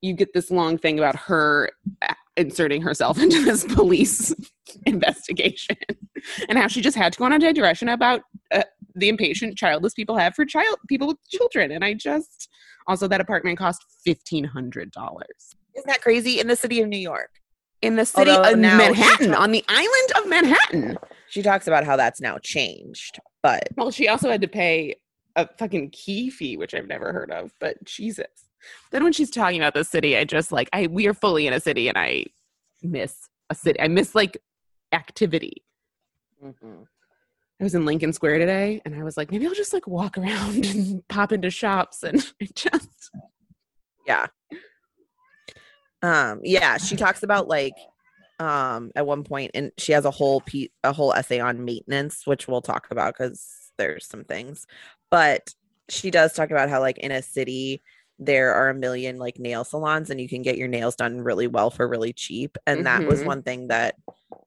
you 0.00 0.14
get 0.14 0.32
this 0.32 0.50
long 0.50 0.78
thing 0.78 0.98
about 0.98 1.16
her 1.16 1.70
inserting 2.36 2.80
herself 2.80 3.18
into 3.22 3.44
this 3.44 3.64
police 3.64 4.34
investigation 4.86 5.76
and 6.48 6.58
how 6.58 6.66
she 6.66 6.80
just 6.80 6.96
had 6.96 7.12
to 7.12 7.18
go 7.18 7.26
on 7.26 7.32
a 7.32 7.38
digression 7.38 7.90
about 7.90 8.22
uh, 8.52 8.62
the 8.94 9.08
impatient 9.08 9.56
childless 9.56 9.92
people 9.94 10.16
have 10.16 10.34
for 10.34 10.44
child 10.44 10.76
people 10.88 11.08
with 11.08 11.16
children 11.28 11.72
and 11.72 11.84
i 11.84 11.92
just 11.92 12.48
also 12.86 13.08
that 13.08 13.20
apartment 13.20 13.58
cost 13.58 13.84
$1500 14.06 14.46
Isn't 15.74 15.86
that 15.86 16.02
crazy? 16.02 16.40
In 16.40 16.48
the 16.48 16.56
city 16.56 16.80
of 16.80 16.88
New 16.88 16.98
York. 16.98 17.30
In 17.82 17.96
the 17.96 18.06
city 18.06 18.30
Although 18.30 18.52
of 18.52 18.58
manhattan 18.58 19.34
on 19.34 19.50
the 19.52 19.64
island 19.68 20.12
of 20.16 20.28
manhattan. 20.28 20.98
She 21.28 21.42
talks 21.42 21.66
about 21.66 21.84
how 21.84 21.96
that's 21.96 22.20
now 22.20 22.38
changed, 22.38 23.18
but 23.42 23.68
well 23.76 23.90
she 23.90 24.08
also 24.08 24.30
had 24.30 24.40
to 24.40 24.48
pay 24.48 24.96
a 25.34 25.48
fucking 25.58 25.88
key 25.90 26.28
fee 26.28 26.58
which 26.58 26.74
i've 26.74 26.86
never 26.86 27.10
heard 27.12 27.30
of 27.30 27.52
but 27.58 27.82
jesus. 27.84 28.26
Then 28.90 29.02
when 29.02 29.12
she's 29.12 29.30
talking 29.30 29.58
about 29.58 29.74
the 29.74 29.82
city 29.82 30.16
i 30.16 30.24
just 30.24 30.52
like 30.52 30.68
i 30.72 30.86
we 30.86 31.06
are 31.06 31.14
fully 31.14 31.46
in 31.46 31.52
a 31.52 31.60
city 31.60 31.88
and 31.88 31.96
i 31.96 32.26
miss 32.82 33.28
a 33.50 33.54
city. 33.54 33.80
I 33.80 33.88
miss 33.88 34.14
like 34.14 34.38
activity. 34.92 35.62
Mm-hmm. 36.44 36.82
I 37.60 37.64
was 37.64 37.74
in 37.76 37.84
Lincoln 37.84 38.12
Square 38.12 38.38
today 38.38 38.82
and 38.84 38.94
I 38.94 39.04
was 39.04 39.16
like, 39.16 39.30
maybe 39.30 39.46
I'll 39.46 39.54
just 39.54 39.72
like 39.72 39.86
walk 39.86 40.18
around 40.18 40.66
and 40.66 41.06
pop 41.08 41.32
into 41.32 41.50
shops 41.50 42.02
and 42.02 42.20
just 42.54 43.10
yeah 44.06 44.26
um 46.02 46.40
yeah 46.42 46.76
she 46.78 46.96
talks 46.96 47.22
about 47.22 47.48
like 47.48 47.74
um 48.38 48.90
at 48.96 49.06
one 49.06 49.22
point 49.24 49.50
and 49.54 49.70
she 49.78 49.92
has 49.92 50.04
a 50.04 50.10
whole 50.10 50.40
piece 50.40 50.70
a 50.84 50.92
whole 50.92 51.12
essay 51.14 51.40
on 51.40 51.64
maintenance 51.64 52.22
which 52.26 52.48
we'll 52.48 52.62
talk 52.62 52.88
about 52.90 53.14
because 53.16 53.70
there's 53.78 54.06
some 54.06 54.24
things. 54.24 54.66
But 55.10 55.54
she 55.88 56.10
does 56.10 56.32
talk 56.34 56.50
about 56.50 56.68
how 56.68 56.80
like 56.80 56.98
in 56.98 57.10
a 57.10 57.22
city 57.22 57.82
there 58.18 58.54
are 58.54 58.68
a 58.68 58.74
million 58.74 59.18
like 59.18 59.38
nail 59.38 59.64
salons 59.64 60.10
and 60.10 60.20
you 60.20 60.28
can 60.28 60.42
get 60.42 60.58
your 60.58 60.68
nails 60.68 60.94
done 60.96 61.20
really 61.20 61.46
well 61.46 61.70
for 61.70 61.88
really 61.88 62.12
cheap. 62.12 62.56
And 62.66 62.86
that 62.86 63.06
was 63.06 63.22
Mhm. 63.22 63.26
one 63.26 63.42
thing 63.42 63.68
that 63.68 63.96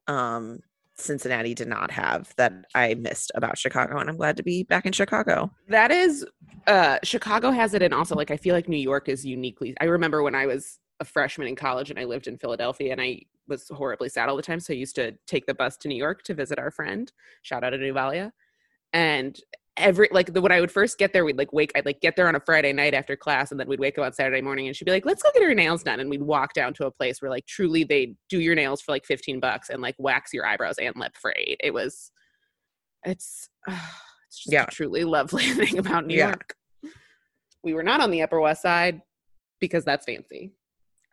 um 0.06 0.60
cincinnati 0.98 1.54
did 1.54 1.68
not 1.68 1.90
have 1.90 2.32
that 2.36 2.52
i 2.74 2.94
missed 2.94 3.30
about 3.34 3.58
chicago 3.58 3.98
and 3.98 4.08
i'm 4.08 4.16
glad 4.16 4.36
to 4.38 4.42
be 4.42 4.62
back 4.62 4.86
in 4.86 4.92
chicago. 4.92 5.50
That 5.68 5.90
is 5.90 6.24
uh 6.66 6.98
Chicago 7.04 7.50
has 7.50 7.74
it 7.74 7.82
and 7.82 7.94
also 7.94 8.14
like 8.16 8.30
I 8.30 8.36
feel 8.36 8.54
like 8.54 8.68
New 8.68 8.76
York 8.76 9.08
is 9.08 9.24
uniquely 9.24 9.74
I 9.80 9.84
remember 9.86 10.22
when 10.22 10.34
I 10.34 10.46
was 10.46 10.78
a 11.00 11.04
freshman 11.04 11.48
in 11.48 11.56
college 11.56 11.90
and 11.90 11.98
I 11.98 12.04
lived 12.04 12.26
in 12.26 12.38
Philadelphia 12.38 12.92
and 12.92 13.00
I 13.00 13.20
was 13.48 13.68
horribly 13.68 14.08
sad 14.08 14.28
all 14.28 14.36
the 14.36 14.42
time. 14.42 14.60
So 14.60 14.72
I 14.72 14.76
used 14.76 14.96
to 14.96 15.12
take 15.26 15.46
the 15.46 15.54
bus 15.54 15.76
to 15.78 15.88
New 15.88 15.96
York 15.96 16.22
to 16.24 16.34
visit 16.34 16.58
our 16.58 16.70
friend. 16.70 17.12
Shout 17.42 17.62
out 17.64 17.70
to 17.70 17.78
Nuvalia. 17.78 18.32
And 18.92 19.38
every 19.76 20.08
like 20.10 20.32
the 20.32 20.40
when 20.40 20.52
I 20.52 20.60
would 20.60 20.72
first 20.72 20.96
get 20.96 21.12
there, 21.12 21.24
we'd 21.24 21.36
like 21.36 21.52
wake 21.52 21.70
I'd 21.76 21.84
like 21.84 22.00
get 22.00 22.16
there 22.16 22.28
on 22.28 22.34
a 22.34 22.40
Friday 22.40 22.72
night 22.72 22.94
after 22.94 23.14
class 23.14 23.50
and 23.50 23.60
then 23.60 23.68
we'd 23.68 23.78
wake 23.78 23.98
up 23.98 24.06
on 24.06 24.12
Saturday 24.14 24.40
morning 24.40 24.66
and 24.68 24.74
she'd 24.74 24.86
be 24.86 24.90
like, 24.90 25.04
let's 25.04 25.22
go 25.22 25.28
get 25.34 25.42
her 25.42 25.54
nails 25.54 25.82
done. 25.82 26.00
And 26.00 26.08
we'd 26.08 26.22
walk 26.22 26.54
down 26.54 26.72
to 26.74 26.86
a 26.86 26.90
place 26.90 27.20
where 27.20 27.30
like 27.30 27.46
truly 27.46 27.84
they 27.84 28.16
do 28.30 28.40
your 28.40 28.54
nails 28.54 28.80
for 28.80 28.92
like 28.92 29.04
15 29.04 29.38
bucks 29.38 29.68
and 29.68 29.82
like 29.82 29.96
wax 29.98 30.32
your 30.32 30.46
eyebrows 30.46 30.78
and 30.78 30.94
lip 30.96 31.12
for 31.20 31.34
eight. 31.36 31.60
It 31.62 31.74
was 31.74 32.10
it's 33.04 33.50
it's 33.68 34.38
just 34.38 34.52
Yeah. 34.52 34.64
a 34.64 34.70
truly 34.70 35.04
lovely 35.04 35.44
thing 35.52 35.78
about 35.78 36.06
New 36.06 36.16
Yeah. 36.16 36.28
York. 36.28 36.54
We 37.62 37.74
were 37.74 37.82
not 37.82 38.00
on 38.00 38.10
the 38.10 38.22
Upper 38.22 38.40
West 38.40 38.62
Side 38.62 39.02
because 39.60 39.84
that's 39.84 40.06
fancy. 40.06 40.52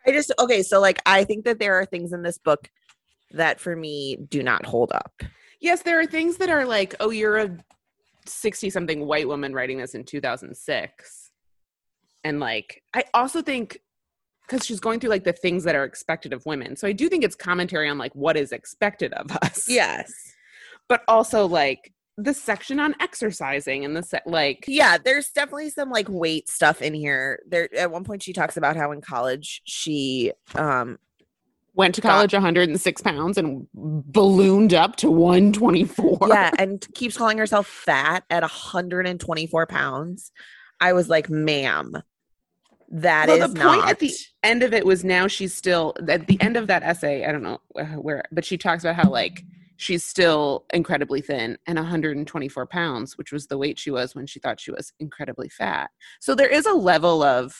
I 0.05 0.11
just 0.11 0.31
okay, 0.39 0.63
so 0.63 0.79
like 0.81 1.01
I 1.05 1.23
think 1.23 1.45
that 1.45 1.59
there 1.59 1.75
are 1.75 1.85
things 1.85 2.13
in 2.13 2.21
this 2.21 2.37
book 2.37 2.69
that 3.31 3.59
for 3.59 3.75
me 3.75 4.17
do 4.29 4.43
not 4.43 4.65
hold 4.65 4.91
up. 4.91 5.13
Yes, 5.59 5.81
there 5.81 5.99
are 5.99 6.05
things 6.05 6.37
that 6.37 6.49
are 6.49 6.65
like, 6.65 6.95
oh, 6.99 7.09
you're 7.09 7.37
a 7.37 7.57
60 8.25 8.69
something 8.69 9.05
white 9.05 9.27
woman 9.27 9.53
writing 9.53 9.77
this 9.77 9.95
in 9.95 10.03
2006. 10.03 11.31
And 12.23 12.39
like, 12.39 12.83
I 12.93 13.05
also 13.13 13.41
think 13.41 13.79
because 14.47 14.65
she's 14.65 14.79
going 14.79 14.99
through 14.99 15.09
like 15.09 15.23
the 15.23 15.33
things 15.33 15.63
that 15.63 15.75
are 15.75 15.85
expected 15.85 16.33
of 16.33 16.45
women. 16.45 16.75
So 16.75 16.87
I 16.87 16.91
do 16.91 17.07
think 17.09 17.23
it's 17.23 17.35
commentary 17.35 17.89
on 17.89 17.97
like 17.97 18.13
what 18.13 18.37
is 18.37 18.51
expected 18.51 19.13
of 19.13 19.31
us. 19.41 19.65
Yes. 19.67 20.11
But 20.89 21.01
also 21.07 21.47
like 21.47 21.93
the 22.17 22.33
section 22.33 22.79
on 22.79 22.95
exercising 22.99 23.83
and 23.83 23.95
the 23.95 24.03
set 24.03 24.25
like 24.27 24.65
yeah 24.67 24.97
there's 25.03 25.29
definitely 25.29 25.69
some 25.69 25.89
like 25.89 26.07
weight 26.09 26.47
stuff 26.47 26.81
in 26.81 26.93
here 26.93 27.41
there 27.47 27.67
at 27.75 27.91
one 27.91 28.03
point 28.03 28.21
she 28.21 28.33
talks 28.33 28.55
about 28.55 28.75
how 28.75 28.91
in 28.91 29.01
college 29.01 29.61
she 29.65 30.31
um 30.55 30.99
went 31.73 31.95
to 31.95 32.01
college 32.01 32.31
got, 32.31 32.37
106 32.37 33.01
pounds 33.01 33.37
and 33.37 33.67
ballooned 33.73 34.75
up 34.75 34.95
to 34.95 35.09
124 35.09 36.19
yeah 36.27 36.51
and 36.59 36.85
keeps 36.93 37.17
calling 37.17 37.37
herself 37.37 37.65
fat 37.65 38.23
at 38.29 38.43
124 38.43 39.65
pounds 39.65 40.31
i 40.79 40.93
was 40.93 41.09
like 41.09 41.31
ma'am 41.31 41.93
that 42.89 43.27
well, 43.27 43.41
is 43.41 43.53
the 43.53 43.59
point 43.59 43.79
not. 43.79 43.89
at 43.89 43.97
the 43.97 44.11
end 44.43 44.61
of 44.61 44.71
it 44.71 44.85
was 44.85 45.03
now 45.03 45.25
she's 45.25 45.55
still 45.55 45.95
at 46.07 46.27
the 46.27 46.39
end 46.39 46.57
of 46.57 46.67
that 46.67 46.83
essay 46.83 47.25
i 47.25 47.31
don't 47.31 47.41
know 47.41 47.59
where 47.99 48.23
but 48.31 48.45
she 48.45 48.55
talks 48.55 48.83
about 48.83 48.95
how 48.95 49.09
like 49.09 49.43
she's 49.77 50.03
still 50.03 50.65
incredibly 50.73 51.21
thin 51.21 51.57
and 51.67 51.77
124 51.77 52.65
pounds, 52.67 53.17
which 53.17 53.31
was 53.31 53.47
the 53.47 53.57
weight 53.57 53.79
she 53.79 53.91
was 53.91 54.15
when 54.15 54.25
she 54.25 54.39
thought 54.39 54.59
she 54.59 54.71
was 54.71 54.93
incredibly 54.99 55.49
fat. 55.49 55.89
So 56.19 56.35
there 56.35 56.47
is 56.47 56.65
a 56.65 56.73
level 56.73 57.23
of 57.23 57.55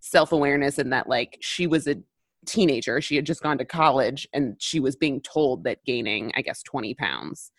self 0.00 0.32
awareness 0.32 0.78
in 0.78 0.90
that, 0.90 1.08
like, 1.08 1.38
she 1.40 1.66
was 1.66 1.86
a 1.86 1.96
teenager. 2.46 3.00
She 3.00 3.16
had 3.16 3.26
just 3.26 3.42
gone 3.42 3.58
to 3.58 3.64
college 3.64 4.26
and 4.32 4.56
she 4.58 4.80
was 4.80 4.96
being 4.96 5.20
told 5.20 5.64
that 5.64 5.84
gaining, 5.84 6.32
I 6.34 6.42
guess, 6.42 6.62
20 6.62 6.94
pounds 6.94 7.52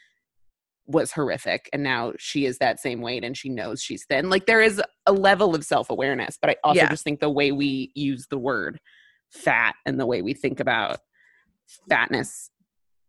was 0.86 1.14
horrific. 1.14 1.70
And 1.72 1.82
now 1.82 2.12
she 2.18 2.46
is 2.46 2.58
that 2.58 2.82
same 2.82 3.00
weight 3.00 3.24
and 3.24 3.38
she 3.38 3.48
knows 3.48 3.82
she's 3.82 4.06
thin. 4.06 4.30
Like, 4.30 4.46
there 4.46 4.62
is 4.62 4.82
a 5.06 5.14
level 5.14 5.56
of 5.56 5.64
self 5.64 5.90
awareness, 5.90 6.38
but 6.40 6.50
I 6.50 6.56
also 6.64 6.82
yeah. 6.82 6.90
just 6.90 7.04
think 7.04 7.20
the 7.20 7.30
way 7.30 7.52
we 7.52 7.92
use 7.96 8.28
the 8.30 8.38
word 8.38 8.80
fat 9.30 9.76
and 9.86 10.00
the 10.00 10.06
way 10.06 10.22
we 10.22 10.34
think 10.34 10.60
about 10.60 11.00
fatness 11.90 12.52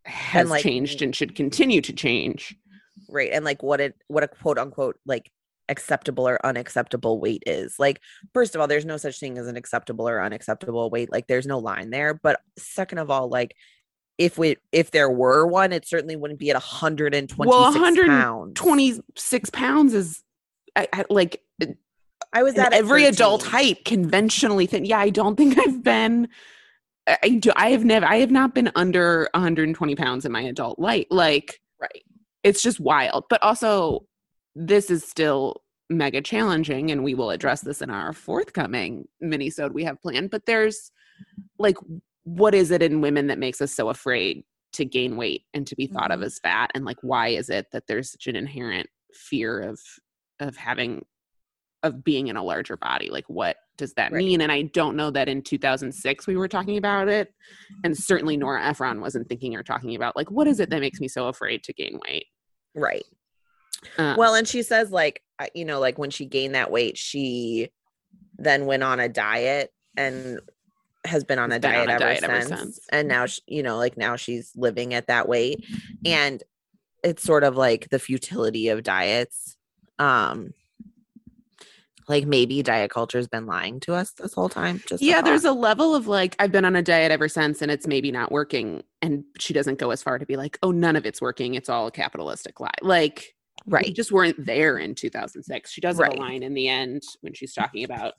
has 0.04 0.50
like, 0.50 0.62
changed 0.62 1.02
and 1.02 1.14
should 1.14 1.34
continue 1.34 1.80
to 1.80 1.92
change. 1.92 2.56
Right. 3.08 3.30
And 3.32 3.44
like 3.44 3.62
what 3.62 3.80
it 3.80 3.94
what 4.08 4.24
a 4.24 4.28
quote 4.28 4.58
unquote 4.58 4.98
like 5.06 5.30
acceptable 5.68 6.28
or 6.28 6.44
unacceptable 6.44 7.20
weight 7.20 7.42
is. 7.46 7.76
Like, 7.78 8.00
first 8.32 8.54
of 8.54 8.60
all, 8.60 8.66
there's 8.66 8.84
no 8.84 8.96
such 8.96 9.18
thing 9.18 9.38
as 9.38 9.46
an 9.46 9.56
acceptable 9.56 10.08
or 10.08 10.22
unacceptable 10.22 10.90
weight. 10.90 11.10
Like 11.10 11.26
there's 11.26 11.46
no 11.46 11.58
line 11.58 11.90
there. 11.90 12.14
But 12.14 12.40
second 12.58 12.98
of 12.98 13.10
all, 13.10 13.28
like 13.28 13.54
if 14.18 14.38
we 14.38 14.56
if 14.72 14.90
there 14.90 15.10
were 15.10 15.46
one, 15.46 15.72
it 15.72 15.86
certainly 15.86 16.16
wouldn't 16.16 16.40
be 16.40 16.50
at 16.50 16.54
126 16.54 17.38
well, 17.38 17.62
126 17.62 19.50
pounds. 19.50 19.50
pounds 19.50 19.94
is 19.94 20.22
I, 20.76 20.88
I, 20.92 21.04
like 21.10 21.42
I 22.32 22.42
was 22.42 22.56
at 22.56 22.72
every 22.72 23.04
adult 23.04 23.42
height 23.44 23.84
conventionally 23.84 24.66
thin. 24.66 24.84
Yeah, 24.84 24.98
I 24.98 25.10
don't 25.10 25.36
think 25.36 25.58
I've 25.58 25.82
been 25.82 26.28
I 27.06 27.28
do. 27.40 27.50
I 27.54 27.70
have 27.70 27.84
never. 27.84 28.06
I 28.06 28.16
have 28.16 28.30
not 28.30 28.54
been 28.54 28.70
under 28.74 29.28
120 29.34 29.94
pounds 29.94 30.24
in 30.24 30.32
my 30.32 30.42
adult 30.42 30.78
life. 30.78 31.06
Like, 31.10 31.60
right. 31.80 32.02
It's 32.42 32.62
just 32.62 32.80
wild. 32.80 33.24
But 33.28 33.42
also, 33.42 34.06
this 34.54 34.90
is 34.90 35.04
still 35.04 35.62
mega 35.90 36.22
challenging, 36.22 36.90
and 36.90 37.04
we 37.04 37.14
will 37.14 37.30
address 37.30 37.60
this 37.60 37.82
in 37.82 37.90
our 37.90 38.12
forthcoming 38.12 39.06
minisode 39.22 39.72
we 39.72 39.84
have 39.84 40.00
planned. 40.00 40.30
But 40.30 40.46
there's 40.46 40.90
like, 41.58 41.76
what 42.24 42.54
is 42.54 42.70
it 42.70 42.82
in 42.82 43.00
women 43.00 43.26
that 43.26 43.38
makes 43.38 43.60
us 43.60 43.74
so 43.74 43.90
afraid 43.90 44.42
to 44.72 44.84
gain 44.84 45.16
weight 45.16 45.42
and 45.52 45.66
to 45.66 45.76
be 45.76 45.86
thought 45.86 46.10
mm-hmm. 46.10 46.22
of 46.22 46.26
as 46.26 46.38
fat? 46.38 46.70
And 46.74 46.84
like, 46.84 46.98
why 47.02 47.28
is 47.28 47.50
it 47.50 47.66
that 47.72 47.86
there's 47.86 48.12
such 48.12 48.26
an 48.26 48.36
inherent 48.36 48.88
fear 49.12 49.60
of 49.60 49.80
of 50.40 50.56
having 50.56 51.04
of 51.84 52.02
being 52.02 52.26
in 52.28 52.36
a 52.36 52.42
larger 52.42 52.76
body 52.76 53.10
like 53.10 53.26
what 53.28 53.58
does 53.76 53.92
that 53.94 54.10
right. 54.10 54.18
mean 54.18 54.40
and 54.40 54.50
i 54.50 54.62
don't 54.62 54.96
know 54.96 55.10
that 55.10 55.28
in 55.28 55.42
2006 55.42 56.26
we 56.26 56.34
were 56.34 56.48
talking 56.48 56.78
about 56.78 57.08
it 57.08 57.32
and 57.84 57.96
certainly 57.96 58.36
nora 58.36 58.64
ephron 58.64 59.00
wasn't 59.00 59.28
thinking 59.28 59.54
or 59.54 59.62
talking 59.62 59.94
about 59.94 60.16
like 60.16 60.30
what 60.30 60.48
is 60.48 60.58
it 60.58 60.70
that 60.70 60.80
makes 60.80 60.98
me 60.98 61.06
so 61.06 61.28
afraid 61.28 61.62
to 61.62 61.72
gain 61.72 62.00
weight 62.08 62.26
right 62.74 63.04
um, 63.98 64.16
well 64.16 64.34
and 64.34 64.48
she 64.48 64.62
says 64.62 64.90
like 64.90 65.22
you 65.54 65.64
know 65.64 65.78
like 65.78 65.98
when 65.98 66.10
she 66.10 66.24
gained 66.24 66.54
that 66.54 66.70
weight 66.70 66.96
she 66.96 67.68
then 68.38 68.66
went 68.66 68.82
on 68.82 68.98
a 68.98 69.08
diet 69.08 69.70
and 69.96 70.40
has 71.04 71.22
been 71.22 71.38
on 71.38 71.52
a, 71.52 71.60
been 71.60 71.70
diet, 71.70 71.82
on 71.82 71.88
a 71.90 71.92
ever, 71.92 72.04
diet 72.04 72.46
since. 72.46 72.60
since. 72.60 72.80
and 72.90 73.06
now 73.06 73.26
she, 73.26 73.42
you 73.46 73.62
know 73.62 73.76
like 73.76 73.98
now 73.98 74.16
she's 74.16 74.52
living 74.56 74.94
at 74.94 75.06
that 75.08 75.28
weight 75.28 75.66
and 76.06 76.42
it's 77.02 77.22
sort 77.22 77.44
of 77.44 77.56
like 77.56 77.90
the 77.90 77.98
futility 77.98 78.68
of 78.68 78.82
diets 78.82 79.58
um 79.98 80.54
like 82.08 82.26
maybe 82.26 82.62
diet 82.62 82.90
culture 82.90 83.18
has 83.18 83.28
been 83.28 83.46
lying 83.46 83.80
to 83.80 83.94
us 83.94 84.12
this 84.12 84.34
whole 84.34 84.48
time 84.48 84.82
just 84.88 85.02
yeah 85.02 85.22
there's 85.22 85.44
a 85.44 85.52
level 85.52 85.94
of 85.94 86.06
like 86.06 86.36
i've 86.38 86.52
been 86.52 86.64
on 86.64 86.76
a 86.76 86.82
diet 86.82 87.10
ever 87.10 87.28
since 87.28 87.62
and 87.62 87.70
it's 87.70 87.86
maybe 87.86 88.10
not 88.10 88.30
working 88.30 88.82
and 89.02 89.24
she 89.38 89.52
doesn't 89.52 89.78
go 89.78 89.90
as 89.90 90.02
far 90.02 90.18
to 90.18 90.26
be 90.26 90.36
like 90.36 90.58
oh 90.62 90.70
none 90.70 90.96
of 90.96 91.06
it's 91.06 91.20
working 91.20 91.54
it's 91.54 91.68
all 91.68 91.86
a 91.86 91.90
capitalistic 91.90 92.60
lie. 92.60 92.70
Like 92.82 93.34
right. 93.66 93.86
we 93.86 93.92
just 93.92 94.12
weren't 94.12 94.44
there 94.44 94.78
in 94.78 94.94
2006 94.94 95.70
she 95.70 95.80
does 95.80 95.98
right. 95.98 96.14
a 96.14 96.16
line 96.16 96.42
in 96.42 96.54
the 96.54 96.68
end 96.68 97.02
when 97.20 97.34
she's 97.34 97.54
talking 97.54 97.84
about 97.84 98.14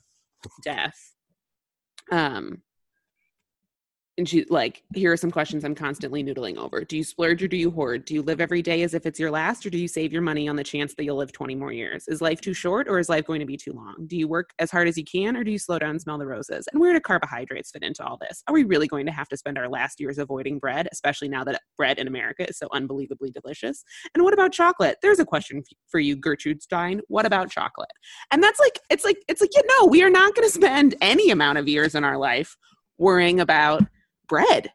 death. 0.62 1.12
Um 2.10 2.62
and 4.18 4.28
she 4.28 4.44
like 4.48 4.82
here 4.94 5.12
are 5.12 5.16
some 5.16 5.30
questions 5.30 5.64
i'm 5.64 5.74
constantly 5.74 6.24
noodling 6.24 6.56
over. 6.56 6.84
Do 6.84 6.96
you 6.96 7.04
splurge 7.04 7.42
or 7.42 7.48
do 7.48 7.56
you 7.56 7.70
hoard? 7.70 8.04
Do 8.04 8.14
you 8.14 8.22
live 8.22 8.40
every 8.40 8.62
day 8.62 8.82
as 8.82 8.94
if 8.94 9.06
it's 9.06 9.18
your 9.18 9.30
last 9.30 9.64
or 9.66 9.70
do 9.70 9.78
you 9.78 9.88
save 9.88 10.12
your 10.12 10.22
money 10.22 10.48
on 10.48 10.56
the 10.56 10.64
chance 10.64 10.94
that 10.94 11.04
you'll 11.04 11.16
live 11.16 11.32
20 11.32 11.54
more 11.54 11.72
years? 11.72 12.06
Is 12.08 12.20
life 12.20 12.40
too 12.40 12.54
short 12.54 12.88
or 12.88 12.98
is 12.98 13.08
life 13.08 13.26
going 13.26 13.40
to 13.40 13.46
be 13.46 13.56
too 13.56 13.72
long? 13.72 14.06
Do 14.06 14.16
you 14.16 14.28
work 14.28 14.50
as 14.58 14.70
hard 14.70 14.88
as 14.88 14.96
you 14.96 15.04
can 15.04 15.36
or 15.36 15.44
do 15.44 15.50
you 15.50 15.58
slow 15.58 15.78
down 15.78 15.90
and 15.90 16.00
smell 16.00 16.18
the 16.18 16.26
roses? 16.26 16.66
And 16.72 16.80
where 16.80 16.92
do 16.92 17.00
carbohydrates 17.00 17.70
fit 17.70 17.82
into 17.82 18.04
all 18.04 18.18
this? 18.18 18.42
Are 18.48 18.54
we 18.54 18.64
really 18.64 18.86
going 18.86 19.06
to 19.06 19.12
have 19.12 19.28
to 19.28 19.36
spend 19.36 19.58
our 19.58 19.68
last 19.68 20.00
years 20.00 20.18
avoiding 20.18 20.58
bread 20.58 20.88
especially 20.92 21.28
now 21.28 21.44
that 21.44 21.60
bread 21.76 21.98
in 21.98 22.06
america 22.06 22.48
is 22.48 22.58
so 22.58 22.68
unbelievably 22.72 23.30
delicious? 23.30 23.84
And 24.14 24.24
what 24.24 24.34
about 24.34 24.52
chocolate? 24.52 24.98
There's 25.02 25.20
a 25.20 25.24
question 25.24 25.62
for 25.88 26.00
you 26.00 26.16
gertrude 26.16 26.62
stein 26.62 27.00
what 27.08 27.26
about 27.26 27.50
chocolate? 27.50 27.90
And 28.30 28.42
that's 28.42 28.58
like 28.58 28.80
it's 28.90 29.04
like 29.04 29.18
it's 29.28 29.40
like 29.40 29.50
you 29.54 29.62
know 29.68 29.86
we 29.86 30.02
are 30.02 30.10
not 30.10 30.34
going 30.34 30.46
to 30.46 30.52
spend 30.54 30.94
any 31.00 31.30
amount 31.30 31.58
of 31.58 31.68
years 31.68 31.94
in 31.94 32.04
our 32.04 32.16
life 32.16 32.56
worrying 32.98 33.40
about 33.40 33.82
bread. 34.28 34.72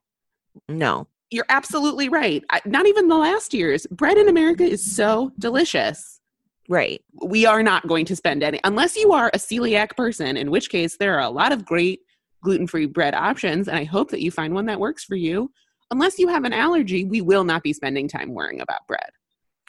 No. 0.68 1.08
You're 1.30 1.46
absolutely 1.50 2.10
right. 2.10 2.44
I, 2.50 2.62
not 2.66 2.88
even 2.88 3.08
the 3.08 3.18
last 3.18 3.54
years. 3.54 3.88
Bread 3.88 4.18
in 4.18 4.28
America 4.28 4.64
is 4.64 4.96
so 4.96 5.32
delicious. 5.40 6.20
Right. 6.68 7.02
We 7.26 7.46
are 7.46 7.64
not 7.64 7.88
going 7.88 8.06
to 8.06 8.16
spend 8.16 8.44
any, 8.44 8.60
unless 8.64 8.96
you 8.96 9.12
are 9.14 9.30
a 9.34 9.38
celiac 9.38 9.96
person, 9.96 10.38
in 10.38 10.52
which 10.52 10.70
case 10.70 10.98
there 10.98 11.16
are 11.16 11.22
a 11.22 11.30
lot 11.30 11.52
of 11.52 11.66
great 11.66 12.02
gluten 12.44 12.68
free 12.68 12.86
bread 12.86 13.14
options. 13.14 13.68
And 13.68 13.78
I 13.78 13.84
hope 13.84 14.12
that 14.12 14.22
you 14.22 14.32
find 14.32 14.54
one 14.54 14.66
that 14.66 14.80
works 14.80 15.04
for 15.04 15.16
you. 15.16 15.52
Unless 15.92 16.20
you 16.20 16.30
have 16.30 16.46
an 16.46 16.54
allergy, 16.54 17.04
we 17.04 17.22
will 17.22 17.44
not 17.44 17.64
be 17.64 17.74
spending 17.74 18.08
time 18.08 18.34
worrying 18.34 18.62
about 18.62 18.88
bread. 18.88 19.10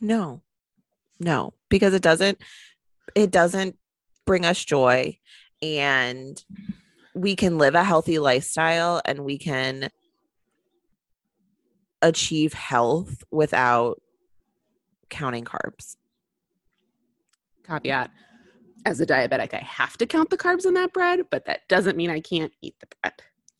No, 0.00 0.42
no, 1.20 1.54
because 1.68 1.94
it 1.94 2.02
doesn't, 2.02 2.40
it 3.14 3.30
doesn't 3.30 3.76
bring 4.24 4.44
us 4.44 4.64
joy. 4.64 5.18
And 5.60 6.42
we 7.14 7.36
can 7.36 7.58
live 7.58 7.74
a 7.74 7.84
healthy 7.84 8.18
lifestyle 8.18 9.02
and 9.04 9.20
we 9.20 9.38
can 9.38 9.90
achieve 12.00 12.52
health 12.52 13.22
without 13.30 14.00
counting 15.08 15.44
carbs. 15.44 15.96
Caveat 17.66 18.10
as 18.84 19.00
a 19.00 19.06
diabetic, 19.06 19.54
I 19.54 19.58
have 19.58 19.96
to 19.98 20.06
count 20.06 20.30
the 20.30 20.38
carbs 20.38 20.66
in 20.66 20.74
that 20.74 20.92
bread, 20.92 21.20
but 21.30 21.44
that 21.46 21.68
doesn't 21.68 21.96
mean 21.96 22.10
I 22.10 22.20
can't 22.20 22.52
eat 22.62 22.74
the 22.80 22.88
bread. 23.00 23.14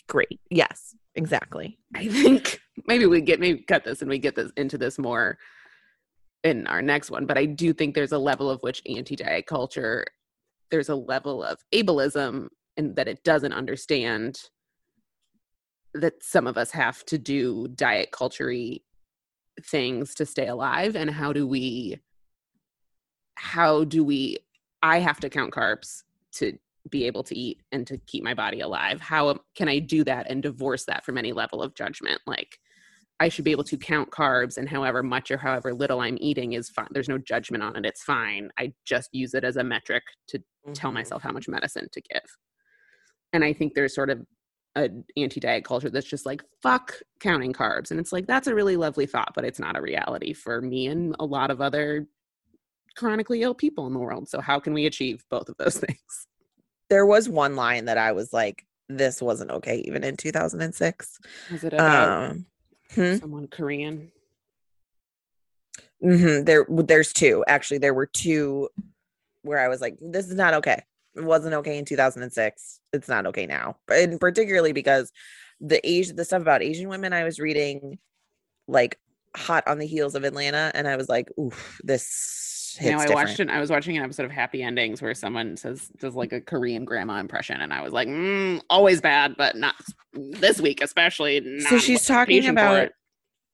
Great. 0.09 0.41
Yes, 0.51 0.97
exactly. 1.15 1.79
I 1.95 2.09
think 2.09 2.61
maybe 2.87 3.07
we 3.07 3.21
get 3.21 3.39
maybe 3.39 3.63
cut 3.63 3.85
this 3.85 4.01
and 4.01 4.11
we 4.11 4.19
get 4.19 4.35
this 4.35 4.51
into 4.57 4.77
this 4.79 4.99
more 4.99 5.39
in 6.43 6.67
our 6.67 6.83
next 6.83 7.11
one, 7.11 7.27
but 7.27 7.39
I 7.39 7.45
do 7.45 7.73
think 7.73 7.95
there's 7.95 8.13
a 8.13 8.19
level 8.19 8.51
of 8.51 8.61
which 8.63 8.83
anti-diet 8.87 9.47
culture 9.47 10.05
there's 10.71 10.89
a 10.89 10.97
level 10.97 11.45
of 11.45 11.59
ableism 11.73 12.49
and 12.77 12.97
that 12.97 13.09
it 13.09 13.23
doesn't 13.25 13.53
understand 13.53 14.41
that 15.95 16.23
some 16.23 16.47
of 16.47 16.57
us 16.57 16.71
have 16.71 17.05
to 17.05 17.19
do 17.19 17.69
diet 17.75 18.11
culture 18.13 18.53
things 19.63 20.15
to 20.15 20.25
stay 20.25 20.47
alive 20.47 20.97
and 20.97 21.11
how 21.11 21.33
do 21.33 21.47
we 21.47 21.99
how 23.35 23.85
do 23.85 24.03
we 24.03 24.39
i 24.83 24.99
have 24.99 25.21
to 25.21 25.29
count 25.29 25.53
carbs 25.53 26.05
to 26.33 26.57
be 26.91 27.05
able 27.05 27.23
to 27.23 27.37
eat 27.37 27.63
and 27.71 27.87
to 27.87 27.97
keep 28.07 28.25
my 28.25 28.35
body 28.35 28.61
alive. 28.61 29.01
How 29.01 29.39
can 29.55 29.69
i 29.69 29.79
do 29.79 30.05
that 30.05 30.29
and 30.29 30.43
divorce 30.43 30.85
that 30.87 31.05
from 31.05 31.19
any 31.19 31.33
level 31.33 31.63
of 31.63 31.75
judgment? 31.75 32.21
Like 32.27 32.59
i 33.21 33.29
should 33.29 33.45
be 33.45 33.53
able 33.53 33.65
to 33.65 33.77
count 33.77 34.11
carbs 34.11 34.57
and 34.57 34.69
however 34.69 35.03
much 35.03 35.31
or 35.31 35.37
however 35.37 35.73
little 35.73 36.01
i'm 36.01 36.19
eating 36.21 36.55
is 36.55 36.71
fine. 36.71 36.89
There's 36.91 37.09
no 37.09 37.19
judgment 37.19 37.63
on 37.63 37.77
it. 37.77 37.87
It's 37.87 38.03
fine. 38.03 38.51
I 38.59 38.73
just 38.85 39.11
use 39.13 39.35
it 39.35 39.45
as 39.45 39.57
a 39.57 39.65
metric 39.65 40.03
to 40.29 40.39
mm-hmm. 40.39 40.73
tell 40.73 40.93
myself 40.93 41.23
how 41.23 41.33
much 41.33 41.49
medicine 41.49 41.89
to 41.93 42.01
give 42.01 42.37
and 43.33 43.45
i 43.45 43.53
think 43.53 43.75
there's 43.75 43.95
sort 43.95 44.11
of 44.11 44.25
an 44.75 45.05
anti-diet 45.17 45.65
culture 45.65 45.91
that's 45.91 46.07
just 46.07 46.27
like 46.27 46.43
fuck 46.63 46.95
counting 47.21 47.53
carbs. 47.53 47.91
And 47.91 48.01
it's 48.01 48.13
like 48.13 48.27
that's 48.27 48.47
a 48.47 48.55
really 48.55 48.77
lovely 48.77 49.07
thought 49.07 49.33
but 49.35 49.45
it's 49.45 49.59
not 49.59 49.77
a 49.77 49.83
reality 49.83 50.33
for 50.33 50.61
me 50.61 50.87
and 50.87 51.15
a 51.21 51.25
lot 51.25 51.51
of 51.51 51.61
other 51.61 52.07
chronically 52.97 53.43
ill 53.43 53.55
people 53.55 53.87
in 53.87 53.93
the 53.93 53.99
world. 53.99 54.29
So 54.29 54.41
how 54.41 54.59
can 54.59 54.73
we 54.75 54.87
achieve 54.87 55.25
both 55.31 55.49
of 55.49 55.57
those 55.59 55.77
things? 55.79 56.27
There 56.89 57.07
was 57.07 57.29
one 57.29 57.57
line 57.57 57.87
that 57.87 57.99
i 57.99 58.13
was 58.13 58.33
like 58.33 58.65
this 58.89 59.23
wasn't 59.23 59.51
okay 59.51 59.79
even 59.87 60.05
in 60.05 60.17
2006 60.17 61.19
was 61.51 61.65
it 61.65 61.73
about 61.73 62.31
um 62.31 62.47
hmm? 62.95 63.17
someone 63.17 63.49
korean? 63.49 64.11
Mhm, 66.05 66.45
there 66.45 66.67
there's 66.69 67.13
two. 67.13 67.45
Actually 67.47 67.79
there 67.79 67.95
were 67.95 68.07
two 68.07 68.69
where 69.43 69.59
i 69.59 69.69
was 69.69 69.81
like 69.81 69.97
this 70.01 70.29
is 70.29 70.35
not 70.35 70.55
okay 70.55 70.83
it 71.17 71.25
wasn't 71.25 71.55
okay 71.55 71.79
in 71.79 71.85
2006 71.85 72.81
it's 72.93 73.09
not 73.09 73.27
okay 73.27 73.47
now 73.47 73.77
and 73.93 74.21
particularly 74.21 74.73
because 74.73 75.13
the 75.61 75.85
asian 75.89 76.17
the 76.17 76.25
stuff 76.25 76.43
about 76.43 76.63
asian 76.63 76.89
women 76.89 77.13
i 77.13 77.25
was 77.25 77.39
reading 77.39 77.99
like 78.69 78.99
hot 79.37 79.67
on 79.67 79.79
the 79.79 79.87
heels 79.87 80.15
of 80.15 80.25
atlanta 80.25 80.71
and 80.75 80.87
i 80.89 80.97
was 80.97 81.09
like 81.09 81.29
oof 81.39 81.81
this 81.85 82.51
you 82.81 82.91
know, 82.91 82.97
I 82.97 83.01
different. 83.01 83.29
watched 83.29 83.41
it. 83.41 83.51
I 83.51 83.61
was 83.61 83.69
watching 83.69 83.99
an 83.99 84.03
episode 84.03 84.25
of 84.25 84.31
Happy 84.31 84.63
Endings 84.63 85.03
where 85.03 85.15
someone 85.15 85.59
says 85.59 85.91
does 85.99 86.15
like 86.15 86.33
a 86.33 86.41
Korean 86.41 86.87
grandma 86.87 87.19
impression, 87.19 87.61
and 87.61 87.71
I 87.71 87.83
was 87.83 87.93
like, 87.93 88.09
mm, 88.09 88.63
always 88.71 89.03
bad, 89.03 89.37
but 89.37 89.57
not 89.57 89.75
this 90.15 90.59
week, 90.59 90.81
especially. 90.81 91.61
so 91.61 91.77
she's 91.77 92.07
talking 92.07 92.47
about 92.47 92.89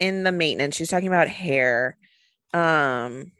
in 0.00 0.22
the 0.22 0.32
maintenance 0.32 0.76
she's 0.76 0.90
talking 0.90 1.08
about 1.08 1.28
hair 1.28 1.96
um 2.54 3.32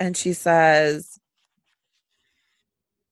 and 0.00 0.16
she 0.16 0.32
says 0.32 1.07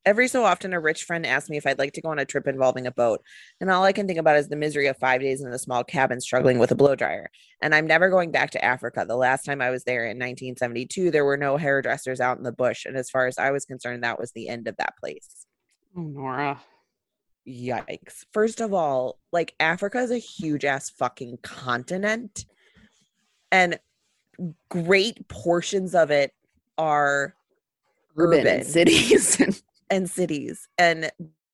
every 0.07 0.29
so 0.29 0.45
often 0.45 0.73
a 0.73 0.81
rich 0.81 1.03
friend 1.05 1.27
asks 1.27 1.51
me 1.51 1.57
if 1.59 1.67
i'd 1.67 1.79
like 1.79 1.93
to 1.93 2.01
go 2.01 2.09
on 2.09 2.19
a 2.19 2.25
trip 2.25 2.47
involving 2.47 2.87
a 2.87 2.91
boat 2.93 3.21
and 3.61 3.71
all 3.71 3.83
i 3.85 3.93
can 3.93 4.07
think 4.07 4.19
about 4.19 4.37
is 4.37 4.49
the 4.49 4.57
misery 4.57 4.87
of 4.87 4.97
five 4.97 5.21
days 5.21 5.43
in 5.43 5.53
a 5.53 5.59
small 5.59 5.83
cabin 5.85 6.21
struggling 6.21 6.59
with 6.59 6.71
a 6.71 6.75
blow 6.77 6.95
dryer 6.95 7.29
and 7.61 7.75
i'm 7.75 7.87
never 7.87 8.09
going 8.09 8.31
back 8.31 8.51
to 8.53 8.65
africa 8.65 9.05
the 9.07 9.17
last 9.17 9.45
time 9.45 9.61
i 9.61 9.69
was 9.69 9.85
there 9.85 10.05
in 10.05 10.17
1972 10.17 11.11
there 11.11 11.25
were 11.25 11.37
no 11.37 11.57
hairdressers 11.59 12.21
out 12.21 12.39
in 12.39 12.45
the 12.45 12.53
bush 12.53 12.87
and 12.87 12.97
as 12.97 13.11
far 13.11 13.27
as 13.27 13.37
i 13.37 13.51
was 13.51 13.65
concerned 13.67 14.03
that 14.05 14.19
was 14.19 14.33
the 14.33 14.49
end 14.49 14.69
of 14.69 14.77
that 14.79 14.95
place 14.99 15.45
Oh, 15.99 16.03
Nora. 16.03 16.61
yikes. 17.49 18.27
First 18.33 18.61
of 18.61 18.75
all, 18.75 19.19
like 19.33 19.55
Africa 19.59 19.99
is 20.01 20.11
a 20.11 20.19
huge 20.19 20.65
ass 20.67 20.91
fucking 20.91 21.39
continent. 21.43 22.45
And 23.51 23.79
great 24.69 25.27
portions 25.29 25.95
of 25.95 26.11
it 26.11 26.33
are 26.77 27.35
Urban, 28.19 28.41
Urban. 28.41 28.65
cities. 28.65 29.41
And- 29.91 30.11
cities. 30.11 30.69
And 30.79 31.11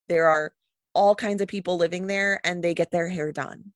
there 0.08 0.28
are 0.28 0.52
all 0.94 1.14
kinds 1.14 1.40
of 1.40 1.48
people 1.48 1.76
living 1.76 2.06
there 2.06 2.40
and 2.44 2.62
they 2.62 2.74
get 2.74 2.90
their 2.90 3.08
hair 3.08 3.32
done. 3.32 3.72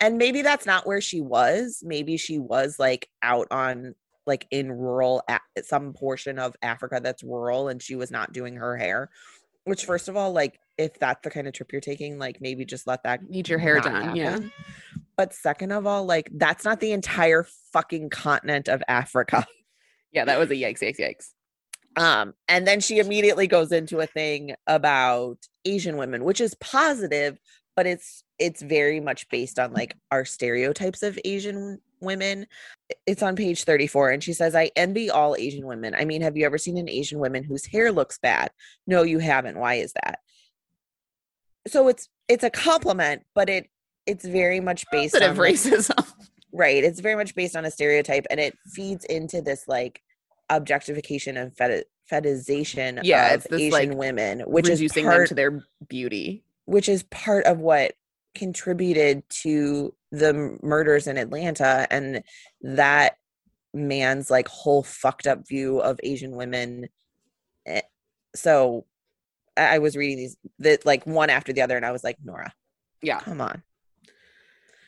And 0.00 0.18
maybe 0.18 0.42
that's 0.42 0.66
not 0.66 0.86
where 0.86 1.00
she 1.00 1.20
was. 1.20 1.82
Maybe 1.84 2.16
she 2.16 2.38
was 2.38 2.78
like 2.78 3.08
out 3.22 3.48
on 3.50 3.94
like 4.26 4.46
in 4.50 4.70
rural 4.70 5.22
some 5.62 5.92
portion 5.92 6.38
of 6.38 6.54
Africa 6.62 7.00
that's 7.02 7.22
rural 7.22 7.68
and 7.68 7.80
she 7.82 7.96
was 7.96 8.10
not 8.10 8.32
doing 8.32 8.56
her 8.56 8.76
hair. 8.76 9.10
Which 9.64 9.84
first 9.84 10.08
of 10.08 10.16
all, 10.16 10.32
like 10.32 10.58
if 10.76 10.98
that's 10.98 11.22
the 11.22 11.30
kind 11.30 11.46
of 11.46 11.52
trip 11.52 11.72
you're 11.72 11.80
taking, 11.80 12.18
like 12.18 12.40
maybe 12.40 12.64
just 12.64 12.86
let 12.86 13.02
that 13.04 13.28
Need 13.28 13.48
your 13.48 13.58
hair 13.58 13.80
done. 13.80 14.14
Yeah. 14.16 14.38
But 15.16 15.34
second 15.34 15.72
of 15.72 15.86
all, 15.86 16.04
like 16.04 16.30
that's 16.32 16.64
not 16.64 16.80
the 16.80 16.92
entire 16.92 17.46
fucking 17.72 18.10
continent 18.10 18.68
of 18.68 18.82
Africa. 18.88 19.46
Yeah, 20.10 20.24
that 20.24 20.38
was 20.38 20.50
a 20.50 20.54
yikes, 20.54 20.80
yikes, 20.80 20.98
yikes. 20.98 21.34
Um, 21.98 22.34
and 22.48 22.66
then 22.66 22.80
she 22.80 23.00
immediately 23.00 23.48
goes 23.48 23.72
into 23.72 23.98
a 23.98 24.06
thing 24.06 24.54
about 24.68 25.38
Asian 25.64 25.96
women, 25.96 26.22
which 26.22 26.40
is 26.40 26.54
positive, 26.54 27.38
but 27.74 27.86
it's 27.86 28.22
it's 28.38 28.62
very 28.62 29.00
much 29.00 29.28
based 29.30 29.58
on 29.58 29.72
like 29.72 29.96
our 30.12 30.24
stereotypes 30.24 31.02
of 31.02 31.18
Asian 31.24 31.80
women. 32.00 32.46
It's 33.04 33.22
on 33.22 33.34
page 33.34 33.64
34, 33.64 34.10
and 34.10 34.22
she 34.22 34.32
says, 34.32 34.54
I 34.54 34.70
envy 34.76 35.10
all 35.10 35.34
Asian 35.36 35.66
women. 35.66 35.94
I 35.96 36.04
mean, 36.04 36.22
have 36.22 36.36
you 36.36 36.46
ever 36.46 36.56
seen 36.56 36.78
an 36.78 36.88
Asian 36.88 37.18
woman 37.18 37.42
whose 37.42 37.66
hair 37.66 37.90
looks 37.90 38.18
bad? 38.18 38.50
No, 38.86 39.02
you 39.02 39.18
haven't. 39.18 39.58
Why 39.58 39.74
is 39.74 39.92
that? 40.04 40.20
So 41.66 41.88
it's 41.88 42.08
it's 42.28 42.44
a 42.44 42.50
compliment, 42.50 43.24
but 43.34 43.48
it 43.48 43.68
it's 44.06 44.24
very 44.24 44.60
much 44.60 44.84
based 44.92 45.14
Bit 45.14 45.24
on 45.24 45.30
of 45.30 45.38
like, 45.38 45.54
racism. 45.54 46.12
right 46.52 46.82
it's 46.82 47.00
very 47.00 47.14
much 47.14 47.34
based 47.34 47.54
on 47.54 47.66
a 47.66 47.70
stereotype 47.70 48.24
and 48.30 48.40
it 48.40 48.56
feeds 48.72 49.04
into 49.04 49.42
this 49.42 49.64
like 49.68 50.00
objectification 50.50 51.36
and 51.36 51.54
feti- 51.54 51.84
fetishization 52.10 53.00
Yeah, 53.04 53.34
of 53.34 53.44
this, 53.44 53.60
asian 53.60 53.90
like, 53.90 53.98
women 53.98 54.40
which 54.46 54.68
is 54.68 54.80
reducing 54.80 55.04
them 55.04 55.12
part 55.12 55.28
to 55.28 55.34
their 55.34 55.62
beauty. 55.88 56.44
which 56.64 56.88
is 56.88 57.02
part 57.04 57.44
of 57.44 57.58
what 57.58 57.92
contributed 58.34 59.28
to 59.28 59.94
the 60.12 60.56
murders 60.62 61.06
in 61.06 61.16
atlanta 61.18 61.86
and 61.90 62.22
that 62.62 63.16
man's 63.74 64.30
like 64.30 64.48
whole 64.48 64.82
fucked 64.82 65.26
up 65.26 65.46
view 65.46 65.78
of 65.80 65.98
asian 66.02 66.32
women 66.36 66.88
Eh, 67.66 67.82
so 68.34 68.86
i 69.56 69.78
was 69.78 69.96
reading 69.96 70.16
these 70.16 70.36
that 70.60 70.86
like 70.86 71.04
one 71.06 71.28
after 71.30 71.52
the 71.52 71.60
other 71.62 71.76
and 71.76 71.84
i 71.84 71.92
was 71.92 72.04
like 72.04 72.16
nora 72.24 72.52
Yeah. 73.02 73.20
come 73.20 73.40
on 73.40 73.62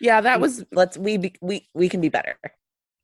Yeah, 0.01 0.23
that 0.23 0.41
was 0.41 0.65
let's 0.73 0.97
we 0.97 1.19
be, 1.19 1.35
we 1.43 1.69
we 1.75 1.89
can 1.91 2.01
be 2.01 2.09
better 2.09 2.37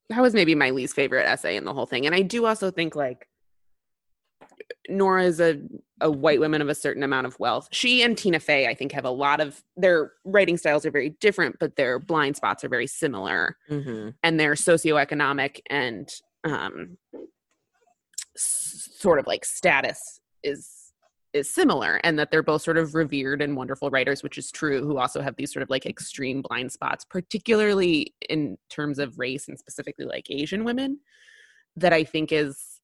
that 0.09 0.21
was 0.21 0.35
maybe 0.35 0.55
my 0.55 0.71
least 0.71 0.95
favorite 0.95 1.27
essay 1.27 1.57
in 1.57 1.64
the 1.64 1.75
whole 1.75 1.87
thing. 1.87 2.07
And 2.07 2.14
I 2.14 2.23
do 2.23 2.47
also 2.47 2.71
think 2.71 2.95
like 2.95 3.29
Nora 4.88 5.25
is 5.25 5.40
a, 5.40 5.61
a 6.01 6.11
white 6.11 6.40
woman 6.40 6.62
of 6.62 6.69
a 6.69 6.75
certain 6.75 7.03
amount 7.03 7.27
of 7.27 7.38
wealth. 7.40 7.69
She 7.73 8.03
and 8.03 8.16
Tina 8.16 8.38
Fey, 8.38 8.69
I 8.69 8.75
think, 8.75 8.92
have 8.92 9.05
a 9.05 9.11
lot 9.11 9.40
of 9.40 9.62
their 9.77 10.12
writing 10.25 10.57
styles 10.57 10.87
are 10.87 10.90
very 10.90 11.11
different, 11.21 11.59
but 11.59 11.77
their 11.77 11.99
blind 11.99 12.37
spots 12.37 12.62
are 12.64 12.69
very 12.69 12.87
similar. 12.87 13.57
mm-hmm. 13.71 14.11
and 14.23 14.38
their 14.38 14.55
socioeconomic 14.55 15.61
and 15.69 16.09
um, 16.45 16.99
s- 18.37 18.88
sort 18.97 19.19
of 19.19 19.27
like 19.27 19.45
status 19.45 20.21
is 20.42 20.71
is 21.37 21.49
similar 21.53 22.01
and 22.03 22.18
that 22.18 22.31
they're 22.31 22.42
both 22.42 22.62
sort 22.62 22.79
of 22.79 22.94
revered 22.94 23.42
and 23.42 23.57
wonderful 23.57 23.90
writers 23.90 24.22
which 24.22 24.38
is 24.38 24.51
true 24.51 24.85
who 24.85 24.99
also 24.99 25.20
have 25.20 25.37
these 25.37 25.53
sort 25.53 25.62
of 25.62 25.70
like 25.70 25.87
extreme 25.87 26.42
blind 26.42 26.72
spots 26.72 27.05
particularly 27.05 28.14
in 28.29 28.57
terms 28.70 28.99
of 28.99 29.18
race 29.18 29.46
and 29.49 29.59
specifically 29.59 30.05
like 30.07 30.27
asian 30.31 30.64
women 30.64 30.99
that 31.77 31.92
i 31.92 32.03
think 32.03 32.33
is 32.33 32.81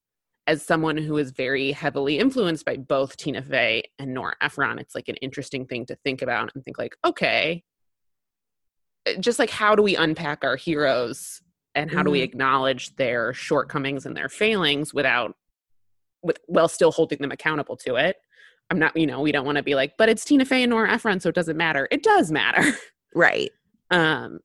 as 0.47 0.65
someone 0.65 0.97
who 0.97 1.17
is 1.19 1.31
very 1.31 1.73
heavily 1.73 2.19
influenced 2.19 2.65
by 2.65 2.77
both 2.77 3.17
tina 3.17 3.43
fey 3.43 3.83
and 3.99 4.13
nora 4.13 4.35
ephron 4.41 4.79
it's 4.79 4.95
like 4.95 5.09
an 5.09 5.17
interesting 5.17 5.67
thing 5.67 5.87
to 5.87 5.97
think 5.97 6.23
about 6.23 6.51
and 6.55 6.65
think 6.65 6.79
like 6.79 6.95
okay 7.05 7.63
uh, 9.09 9.15
just 9.19 9.39
like 9.39 9.51
how 9.51 9.75
do 9.75 9.83
we 9.83 9.97
unpack 9.97 10.45
our 10.45 10.57
heroes 10.57 11.41
and 11.75 11.91
how 11.91 12.03
do 12.03 12.11
we 12.11 12.21
Mhm. 12.21 12.25
acknowledge 12.25 12.95
their 12.97 13.33
shortcomings 13.33 14.05
and 14.05 14.17
their 14.17 14.29
failings 14.29 14.93
without 14.93 15.35
with 16.23 16.39
while 16.47 16.69
still 16.69 16.93
holding 16.93 17.19
them 17.19 17.33
accountable 17.33 17.77
to 17.77 17.97
it 17.97 18.17
i'm 18.73 18.79
not 18.79 18.97
you 18.97 19.07
know 19.07 19.21
we 19.21 19.33
don't 19.33 19.45
want 19.45 19.57
to 19.57 19.63
be 19.63 19.75
like 19.75 19.95
but 19.99 20.09
it's 20.09 20.25
tina 20.25 20.45
fey 20.45 20.63
and 20.63 20.71
nora 20.71 20.91
ephron 20.91 21.21
so 21.21 21.29
it 21.29 21.35
doesn't 21.35 21.57
matter 21.57 21.87
it 21.91 22.03
does 22.03 22.33
matter 22.33 22.77
right 23.15 23.51
um 23.91 24.41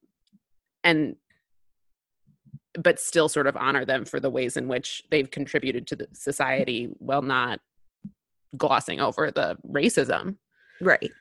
and 0.84 1.16
but 2.80 3.00
still 3.00 3.28
sort 3.28 3.48
of 3.48 3.58
honor 3.58 3.86
them 3.86 4.06
for 4.06 4.20
the 4.20 4.30
ways 4.30 4.58
in 4.58 4.68
which 4.68 5.04
they've 5.10 5.32
contributed 5.32 5.88
to 5.88 5.96
the 5.96 6.08
society 6.14 6.90
while 7.00 7.22
not 7.22 7.60
glossing 8.56 9.00
over 9.00 9.32
the 9.32 9.58
racism 9.72 10.36
right 10.82 11.12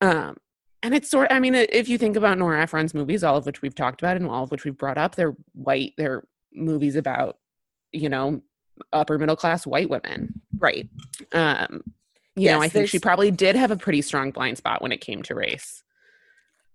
um, 0.00 0.36
and 0.82 0.94
it's 0.94 1.08
sort. 1.08 1.30
I 1.30 1.38
mean, 1.38 1.54
if 1.54 1.88
you 1.88 1.96
think 1.96 2.16
about 2.16 2.38
Nora 2.38 2.60
Ephron's 2.60 2.92
movies, 2.92 3.22
all 3.22 3.36
of 3.36 3.46
which 3.46 3.62
we've 3.62 3.74
talked 3.74 4.02
about 4.02 4.16
and 4.16 4.26
all 4.26 4.42
of 4.42 4.50
which 4.50 4.64
we've 4.64 4.76
brought 4.76 4.98
up, 4.98 5.14
they're 5.14 5.36
white. 5.52 5.92
They're 5.96 6.24
movies 6.52 6.96
about, 6.96 7.38
you 7.92 8.08
know, 8.08 8.42
upper 8.92 9.16
middle 9.18 9.36
class 9.36 9.64
white 9.64 9.88
women. 9.88 10.40
right 10.58 10.88
Um, 11.32 11.82
you 12.36 12.48
know, 12.48 12.60
I 12.60 12.68
think 12.68 12.88
she 12.88 12.98
probably 12.98 13.30
did 13.30 13.56
have 13.56 13.70
a 13.70 13.76
pretty 13.76 14.02
strong 14.02 14.30
blind 14.30 14.58
spot 14.58 14.82
when 14.82 14.92
it 14.92 15.00
came 15.00 15.22
to 15.24 15.34
race. 15.34 15.82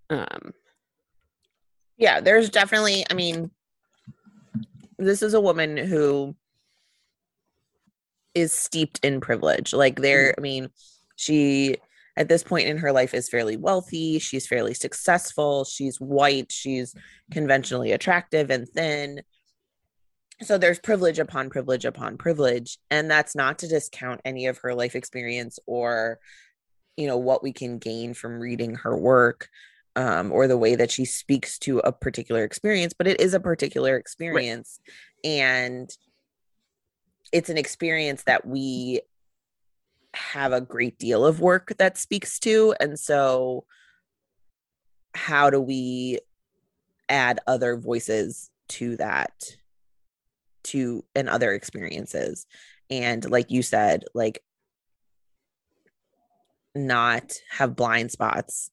Um, 0.10 0.54
yeah 1.98 2.22
there's 2.22 2.50
definitely 2.50 3.06
i 3.10 3.14
mean 3.14 3.52
this 4.98 5.22
is 5.22 5.34
a 5.34 5.42
woman 5.42 5.78
who 5.78 6.36
is 8.34 8.52
steeped 8.52 9.00
in 9.04 9.20
privilege. 9.20 9.74
Like 9.74 10.00
there 10.00 10.34
i 10.38 10.42
mean 10.42 10.70
she 11.16 11.76
at 12.16 12.30
this 12.30 12.44
point 12.44 12.68
in 12.68 12.78
her 12.78 12.92
life 12.92 13.14
is 13.14 13.30
fairly 13.30 13.58
wealthy. 13.58 14.18
She's 14.18 14.48
fairly 14.48 14.74
successful. 14.74 15.66
She's 15.66 16.02
white. 16.02 16.52
She's 16.52 16.96
conventionally 17.32 17.92
attractive 17.92 18.50
and 18.50 18.68
thin 18.68 19.22
so 20.42 20.58
there's 20.58 20.80
privilege 20.80 21.20
upon 21.20 21.50
privilege 21.50 21.86
upon 21.86 22.18
privilege 22.18 22.78
and 22.92 23.10
that's 23.10 23.36
not 23.36 23.60
to 23.60 23.68
discount 23.68 24.22
any 24.24 24.46
of 24.46 24.60
her 24.60 24.76
life 24.76 24.96
experience 24.96 25.58
or 25.66 26.20
you 26.96 27.08
know 27.08 27.18
what 27.18 27.42
we 27.44 27.52
can 27.52 27.78
gain 27.80 28.14
from 28.14 28.40
reading 28.40 28.76
her 28.76 28.96
work 28.96 29.50
um, 29.98 30.32
or 30.32 30.48
the 30.48 30.58
way 30.58 30.76
that 30.76 30.92
she 30.92 31.06
speaks 31.06 31.58
to 31.58 31.80
a 31.80 31.92
particular 31.92 32.44
experience, 32.44 32.94
but 32.96 33.08
it 33.08 33.20
is 33.20 33.34
a 33.34 33.40
particular 33.40 33.98
experience. 33.98 34.80
And 35.24 35.90
it's 37.34 37.50
an 37.50 37.58
experience 37.58 38.24
that 38.24 38.46
we 38.46 39.02
have 40.14 40.54
a 40.54 40.62
great 40.62 41.00
deal 41.00 41.26
of 41.26 41.40
work 41.40 41.74
that 41.78 41.98
speaks 41.98 42.40
to 42.40 42.74
and 42.80 42.98
so 42.98 43.66
how 45.14 45.50
do 45.50 45.60
we 45.60 46.18
add 47.10 47.40
other 47.46 47.78
voices 47.78 48.50
to 48.68 48.96
that 48.98 49.57
to 50.68 51.04
and 51.16 51.30
other 51.30 51.54
experiences. 51.54 52.46
And 52.90 53.30
like 53.30 53.52
you 53.52 53.62
said 53.62 54.06
like 54.14 54.44
not 56.76 57.34
have 57.50 57.76
blind 57.76 58.12
spots 58.12 58.70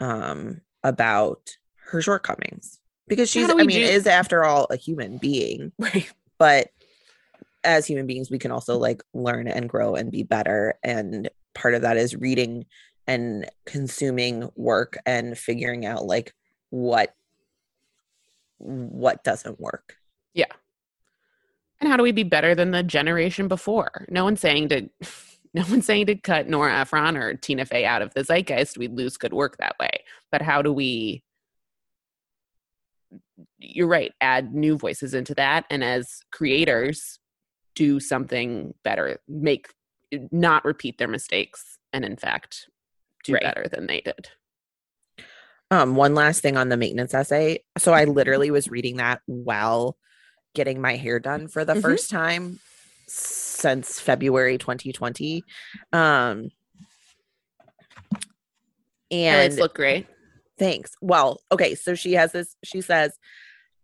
um 0.00 0.60
about 0.82 1.50
her 1.86 2.00
shortcomings. 2.02 2.80
Because 3.08 3.30
she's 3.30 3.48
i 3.50 3.54
mean 3.54 3.68
do- 3.68 3.80
is 3.80 4.06
after 4.06 4.44
all 4.44 4.66
a 4.70 4.76
human 4.76 5.18
being. 5.18 5.72
Right. 5.78 6.10
But 6.38 6.68
as 7.64 7.86
human 7.86 8.06
beings 8.06 8.30
we 8.30 8.38
can 8.38 8.50
also 8.50 8.78
like 8.78 9.02
learn 9.14 9.48
and 9.48 9.68
grow 9.68 9.94
and 9.94 10.10
be 10.10 10.22
better. 10.22 10.78
And 10.82 11.30
part 11.54 11.74
of 11.74 11.82
that 11.82 11.96
is 11.96 12.16
reading 12.16 12.66
and 13.06 13.48
consuming 13.64 14.48
work 14.56 14.98
and 15.06 15.38
figuring 15.38 15.86
out 15.86 16.04
like 16.04 16.34
what 16.70 17.14
what 18.58 19.22
doesn't 19.22 19.60
work. 19.60 19.96
Yeah 20.34 20.46
and 21.80 21.90
how 21.90 21.96
do 21.96 22.02
we 22.02 22.12
be 22.12 22.22
better 22.22 22.54
than 22.54 22.70
the 22.70 22.82
generation 22.82 23.48
before? 23.48 24.06
No 24.08 24.24
one's 24.24 24.40
saying 24.40 24.68
to 24.70 24.88
no 25.54 25.64
one's 25.70 25.86
saying 25.86 26.06
to 26.06 26.14
cut 26.14 26.48
nora 26.48 26.80
ephron 26.80 27.16
or 27.16 27.34
tina 27.34 27.64
fey 27.64 27.84
out 27.84 28.02
of 28.02 28.12
the 28.14 28.22
zeitgeist. 28.22 28.78
We'd 28.78 28.96
lose 28.96 29.16
good 29.16 29.32
work 29.32 29.56
that 29.58 29.76
way. 29.80 30.02
But 30.30 30.42
how 30.42 30.62
do 30.62 30.72
we 30.72 31.22
you're 33.58 33.86
right 33.86 34.12
add 34.20 34.54
new 34.54 34.76
voices 34.76 35.14
into 35.14 35.34
that. 35.34 35.64
And 35.70 35.84
as 35.84 36.20
creators 36.32 37.18
do 37.74 38.00
something 38.00 38.74
better 38.84 39.18
make 39.28 39.68
not 40.30 40.64
repeat 40.64 40.98
their 40.98 41.08
mistakes 41.08 41.78
and 41.92 42.04
in 42.04 42.16
fact 42.16 42.68
do 43.24 43.34
right. 43.34 43.42
better 43.42 43.66
than 43.70 43.86
they 43.86 44.00
did. 44.00 44.28
Um 45.70 45.96
one 45.96 46.14
last 46.14 46.40
thing 46.40 46.56
on 46.56 46.68
the 46.68 46.76
maintenance 46.76 47.12
essay. 47.12 47.64
So 47.76 47.92
i 47.92 48.04
literally 48.04 48.50
was 48.50 48.68
reading 48.68 48.96
that 48.96 49.20
while 49.26 49.98
getting 50.56 50.80
my 50.80 50.96
hair 50.96 51.20
done 51.20 51.46
for 51.46 51.64
the 51.64 51.74
mm-hmm. 51.74 51.82
first 51.82 52.10
time 52.10 52.58
since 53.06 54.00
february 54.00 54.58
2020 54.58 55.44
um 55.92 56.48
and 59.10 59.56
look 59.56 59.74
great 59.74 60.06
thanks 60.58 60.92
well 61.00 61.38
okay 61.52 61.76
so 61.76 61.94
she 61.94 62.14
has 62.14 62.32
this 62.32 62.56
she 62.64 62.80
says 62.80 63.16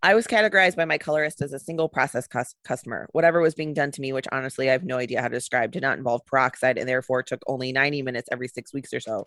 I 0.04 0.14
was 0.14 0.26
categorized 0.26 0.74
by 0.74 0.84
my 0.84 0.98
colorist 0.98 1.42
as 1.42 1.52
a 1.52 1.60
single 1.60 1.88
process 1.88 2.26
cus- 2.26 2.56
customer. 2.64 3.08
Whatever 3.12 3.40
was 3.40 3.54
being 3.54 3.72
done 3.72 3.92
to 3.92 4.00
me, 4.00 4.12
which 4.12 4.26
honestly 4.32 4.68
I 4.68 4.72
have 4.72 4.82
no 4.82 4.98
idea 4.98 5.22
how 5.22 5.28
to 5.28 5.34
describe, 5.34 5.70
did 5.70 5.82
not 5.82 5.96
involve 5.96 6.26
peroxide 6.26 6.76
and 6.76 6.88
therefore 6.88 7.22
took 7.22 7.40
only 7.46 7.70
90 7.70 8.02
minutes 8.02 8.28
every 8.32 8.48
six 8.48 8.74
weeks 8.74 8.92
or 8.92 8.98
so. 8.98 9.26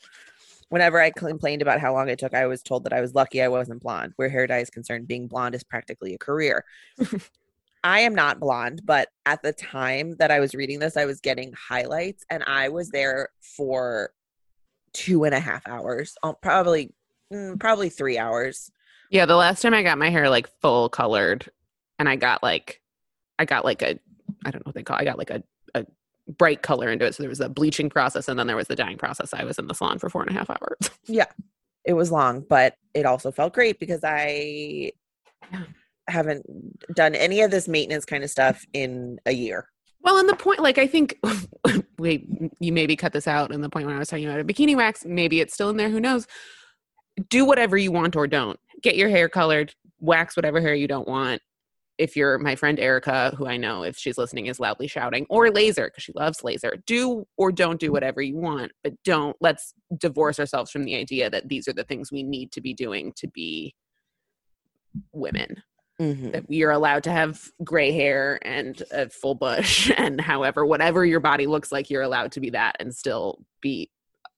Whenever 0.70 1.00
I 1.00 1.12
complained 1.12 1.62
about 1.62 1.80
how 1.80 1.94
long 1.94 2.10
it 2.10 2.20
took, 2.20 2.34
I 2.34 2.48
was 2.48 2.64
told 2.64 2.84
that 2.86 2.94
I 2.94 3.02
was 3.02 3.14
lucky 3.14 3.42
I 3.42 3.48
wasn't 3.48 3.82
blonde. 3.82 4.14
Where 4.16 4.30
hair 4.30 4.48
dye 4.48 4.60
is 4.60 4.70
concerned, 4.70 5.08
being 5.08 5.28
blonde 5.28 5.56
is 5.56 5.64
practically 5.64 6.14
a 6.14 6.18
career. 6.18 6.64
I 7.84 8.00
am 8.00 8.16
not 8.16 8.40
blonde, 8.40 8.82
but 8.84 9.10
at 9.28 9.44
the 9.44 9.54
time 9.54 10.16
that 10.18 10.32
I 10.32 10.40
was 10.40 10.56
reading 10.56 10.80
this, 10.80 10.98
I 10.98 11.06
was 11.06 11.22
getting 11.22 11.54
highlights 11.54 12.26
and 12.32 12.44
I 12.48 12.70
was 12.70 12.90
there 12.90 13.30
for 13.42 14.12
two 14.92 15.24
and 15.24 15.36
a 15.36 15.40
half 15.40 15.68
hours, 15.68 16.16
oh, 16.24 16.34
probably, 16.34 16.94
mm, 17.32 17.60
probably 17.60 17.90
three 17.90 18.18
hours 18.18 18.72
yeah, 19.10 19.26
the 19.26 19.36
last 19.36 19.62
time 19.62 19.74
I 19.74 19.84
got 19.84 19.98
my 19.98 20.10
hair 20.10 20.30
like 20.30 20.50
full 20.62 20.90
colored 20.90 21.50
and 22.00 22.10
I 22.10 22.16
got 22.16 22.42
like 22.44 22.82
I 23.38 23.46
got 23.46 23.66
like 23.66 23.82
a 23.82 24.00
I 24.46 24.52
don't 24.52 24.66
know 24.66 24.70
what 24.70 24.76
they 24.76 24.84
call 24.84 24.98
it. 24.98 25.02
I 25.02 25.06
got 25.06 25.18
like 25.18 25.30
a, 25.30 25.44
a 25.74 25.86
bright 26.28 26.62
color 26.62 26.90
into 26.90 27.06
it. 27.06 27.16
So 27.16 27.24
there 27.24 27.30
was 27.30 27.40
a 27.40 27.50
bleaching 27.50 27.90
process 27.90 28.28
and 28.28 28.38
then 28.38 28.48
there 28.48 28.56
was 28.56 28.68
the 28.68 28.76
dyeing 28.76 28.98
process. 28.98 29.34
I 29.34 29.44
was 29.44 29.60
in 29.60 29.68
the 29.68 29.74
salon 29.74 30.00
for 30.00 30.10
four 30.10 30.22
and 30.22 30.32
a 30.32 30.34
half 30.34 30.50
hours. 30.50 30.90
yeah. 31.06 31.28
It 31.84 31.94
was 31.94 32.12
long, 32.12 32.44
but 32.48 32.76
it 32.94 33.06
also 33.06 33.32
felt 33.32 33.54
great 33.54 33.80
because 33.80 34.02
I 34.04 34.92
haven't 36.08 36.46
done 36.96 37.14
any 37.14 37.42
of 37.42 37.52
this 37.52 37.68
maintenance 37.68 38.06
kind 38.06 38.24
of 38.24 38.30
stuff 38.30 38.66
in 38.74 39.20
a 39.26 39.32
year. 39.32 39.70
Well, 40.02 40.18
and 40.18 40.30
the 40.30 40.36
point, 40.36 40.60
like, 40.60 40.78
I 40.78 40.88
think, 40.88 41.20
wait, 42.00 42.28
you 42.60 42.72
maybe 42.72 42.96
cut 42.96 43.14
this 43.14 43.28
out. 43.28 43.52
And 43.52 43.64
the 43.64 43.70
point 43.70 43.86
when 43.88 43.96
I 43.96 44.00
was 44.00 44.08
talking 44.08 44.26
about 44.26 44.40
a 44.40 44.44
bikini 44.44 44.76
wax, 44.76 45.06
maybe 45.06 45.42
it's 45.42 45.54
still 45.54 45.70
in 45.70 45.78
there. 45.78 45.90
Who 45.90 46.00
knows? 46.00 46.28
Do 47.30 47.46
whatever 47.46 47.78
you 47.78 47.92
want 47.92 48.16
or 48.16 48.28
don't 48.28 48.60
get 48.82 48.96
your 48.96 49.10
hair 49.10 49.28
colored, 49.28 49.74
wax 50.00 50.36
whatever 50.36 50.62
hair 50.62 50.76
you 50.76 50.88
don't 50.88 51.08
want. 51.08 51.42
If 51.98 52.16
you're 52.16 52.38
my 52.38 52.56
friend 52.56 52.80
Erica, 52.80 53.34
who 53.38 53.48
I 53.48 53.58
know 53.58 53.84
if 53.84 53.98
she's 53.98 54.18
listening 54.18 54.48
is 54.48 54.60
loudly 54.60 54.88
shouting, 54.88 55.26
or 55.30 55.50
laser 55.50 55.86
because 55.86 56.04
she 56.04 56.14
loves 56.14 56.44
laser, 56.44 56.74
do 56.86 57.26
or 57.38 57.52
don't 57.52 57.80
do 57.80 57.92
whatever 57.92 58.22
you 58.22 58.38
want, 58.38 58.72
but 58.84 58.94
don't 59.04 59.36
let's 59.40 59.74
divorce 59.98 60.40
ourselves 60.40 60.72
from 60.72 60.84
the 60.84 60.96
idea 60.96 61.30
that 61.30 61.48
these 61.48 61.68
are 61.68 61.74
the 61.74 61.84
things 61.84 62.12
we 62.12 62.24
need 62.24 62.52
to 62.52 62.62
be 62.62 62.74
doing 62.74 63.14
to 63.18 63.28
be 63.28 63.76
women. 65.12 65.64
Mm-hmm. 66.00 66.32
That 66.32 66.44
you're 66.50 66.72
allowed 66.72 67.04
to 67.04 67.12
have 67.12 67.42
gray 67.64 67.94
hair 67.94 68.38
and 68.42 68.84
a 68.92 69.10
full 69.10 69.36
bush, 69.36 69.90
and 69.98 70.20
however, 70.20 70.66
whatever 70.66 71.06
your 71.06 71.22
body 71.22 71.48
looks 71.48 71.72
like, 71.72 71.90
you're 71.90 72.02
allowed 72.02 72.34
to 72.34 72.42
be 72.42 72.50
that 72.50 72.76
and 72.80 72.94
still 72.94 73.40
be 73.62 73.90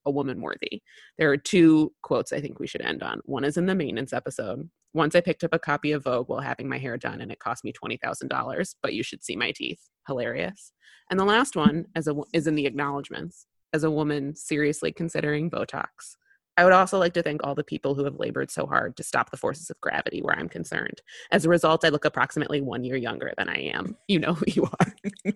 a 0.08 0.12
woman 0.12 0.42
worthy. 0.42 0.82
There 1.18 1.32
are 1.32 1.38
two 1.38 1.94
quotes 2.02 2.32
I 2.32 2.42
think 2.42 2.60
we 2.60 2.68
should 2.68 2.82
end 2.82 3.04
on. 3.04 3.22
One 3.26 3.44
is 3.44 3.58
in 3.58 3.66
the 3.66 3.76
maintenance 3.76 4.14
episode. 4.14 4.70
Once 4.98 5.14
I 5.14 5.22
picked 5.22 5.44
up 5.44 5.54
a 5.54 5.60
copy 5.60 5.92
of 5.92 6.06
Vogue 6.06 6.28
while 6.28 6.40
having 6.40 6.68
my 6.68 6.80
hair 6.80 6.98
done, 6.98 7.22
and 7.22 7.32
it 7.32 7.38
cost 7.38 7.64
me 7.64 7.72
$20,000, 7.72 8.76
but 8.82 8.96
you 8.96 9.04
should 9.04 9.24
see 9.24 9.36
my 9.36 9.52
teeth. 9.52 9.80
Hilarious. 10.08 10.74
And 11.12 11.20
the 11.20 11.24
last 11.24 11.56
one 11.56 11.86
as 11.96 12.08
a, 12.08 12.16
is 12.34 12.48
in 12.48 12.56
the 12.56 12.66
acknowledgments 12.66 13.46
as 13.74 13.84
a 13.84 13.92
woman 13.92 14.36
seriously 14.36 14.92
considering 14.92 15.52
Botox. 15.52 16.16
I 16.58 16.64
would 16.64 16.74
also 16.74 16.98
like 16.98 17.14
to 17.14 17.22
thank 17.22 17.42
all 17.44 17.54
the 17.54 17.64
people 17.64 17.94
who 17.94 18.04
have 18.04 18.16
labored 18.20 18.50
so 18.50 18.66
hard 18.66 18.98
to 18.98 19.04
stop 19.04 19.30
the 19.30 19.38
forces 19.38 19.70
of 19.70 19.80
gravity 19.80 20.22
where 20.22 20.38
I'm 20.38 20.50
concerned. 20.50 21.02
As 21.32 21.46
a 21.46 21.50
result, 21.50 21.86
I 21.86 21.90
look 21.90 22.04
approximately 22.04 22.62
one 22.62 22.84
year 22.84 22.98
younger 22.98 23.32
than 23.38 23.48
I 23.48 23.72
am. 23.74 23.96
You 24.08 24.20
know 24.20 24.36
who 24.36 24.46
you 24.48 24.64
are. 24.64 25.34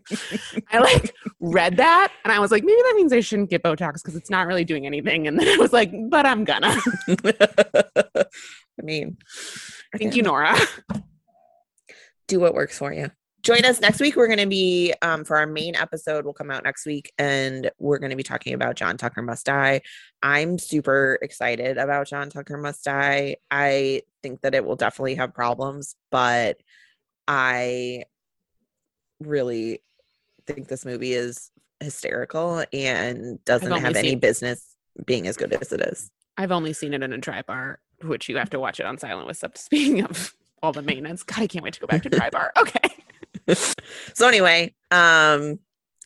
I 0.71 0.79
like 0.79 1.13
read 1.41 1.75
that 1.77 2.11
and 2.23 2.31
I 2.31 2.39
was 2.39 2.51
like, 2.51 2.63
maybe 2.63 2.81
that 2.81 2.93
means 2.95 3.11
I 3.11 3.19
shouldn't 3.19 3.49
get 3.49 3.63
Botox 3.63 3.95
because 3.95 4.15
it's 4.15 4.29
not 4.29 4.47
really 4.47 4.63
doing 4.63 4.85
anything. 4.85 5.27
And 5.27 5.37
then 5.37 5.47
I 5.47 5.57
was 5.57 5.73
like, 5.73 5.91
but 6.09 6.25
I'm 6.25 6.45
gonna. 6.45 6.77
I 8.07 8.81
mean, 8.81 9.17
thank 9.97 10.15
you, 10.15 10.23
Nora. 10.23 10.57
Do 12.27 12.39
what 12.39 12.53
works 12.53 12.77
for 12.77 12.93
you 12.93 13.11
join 13.41 13.65
us 13.65 13.81
next 13.81 13.99
week. 13.99 14.15
We're 14.15 14.27
going 14.27 14.39
to 14.39 14.47
be 14.47 14.93
um, 15.01 15.23
for 15.23 15.37
our 15.37 15.47
main 15.47 15.75
episode. 15.75 16.25
We'll 16.25 16.33
come 16.33 16.51
out 16.51 16.63
next 16.63 16.85
week, 16.85 17.11
and 17.17 17.69
we're 17.79 17.99
going 17.99 18.11
to 18.11 18.15
be 18.15 18.23
talking 18.23 18.53
about 18.53 18.75
John 18.75 18.97
Tucker 18.97 19.21
Must 19.21 19.45
Die. 19.45 19.81
I'm 20.21 20.59
super 20.59 21.17
excited 21.21 21.77
about 21.77 22.07
John 22.07 22.29
Tucker 22.29 22.57
Must 22.57 22.83
Die. 22.83 23.37
I 23.49 24.01
think 24.21 24.41
that 24.41 24.55
it 24.55 24.65
will 24.65 24.75
definitely 24.75 25.15
have 25.15 25.33
problems, 25.33 25.95
but 26.09 26.57
I 27.27 28.03
really 29.19 29.81
think 30.45 30.67
this 30.67 30.85
movie 30.85 31.13
is 31.13 31.51
hysterical 31.79 32.63
and 32.73 33.43
doesn't 33.45 33.71
have 33.71 33.95
any 33.95 34.15
business 34.15 34.75
being 35.05 35.27
as 35.27 35.37
good 35.37 35.53
as 35.53 35.71
it 35.71 35.81
is. 35.81 36.11
I've 36.37 36.51
only 36.51 36.73
seen 36.73 36.93
it 36.93 37.03
in 37.03 37.13
a 37.13 37.17
dry 37.17 37.41
bar, 37.41 37.79
which 38.03 38.29
you 38.29 38.37
have 38.37 38.49
to 38.51 38.59
watch 38.59 38.79
it 38.79 38.85
on 38.85 38.97
silent 38.97 39.27
with 39.27 39.37
sub. 39.37 39.57
Speaking 39.57 40.03
of 40.03 40.33
all 40.61 40.71
the 40.71 40.81
maintenance, 40.81 41.23
God, 41.23 41.39
I 41.39 41.47
can't 41.47 41.63
wait 41.63 41.73
to 41.73 41.79
go 41.79 41.87
back 41.87 42.03
to 42.03 42.09
dry 42.09 42.29
bar. 42.29 42.51
Okay. 42.57 42.79
so 44.13 44.27
anyway, 44.27 44.73
um, 44.91 45.59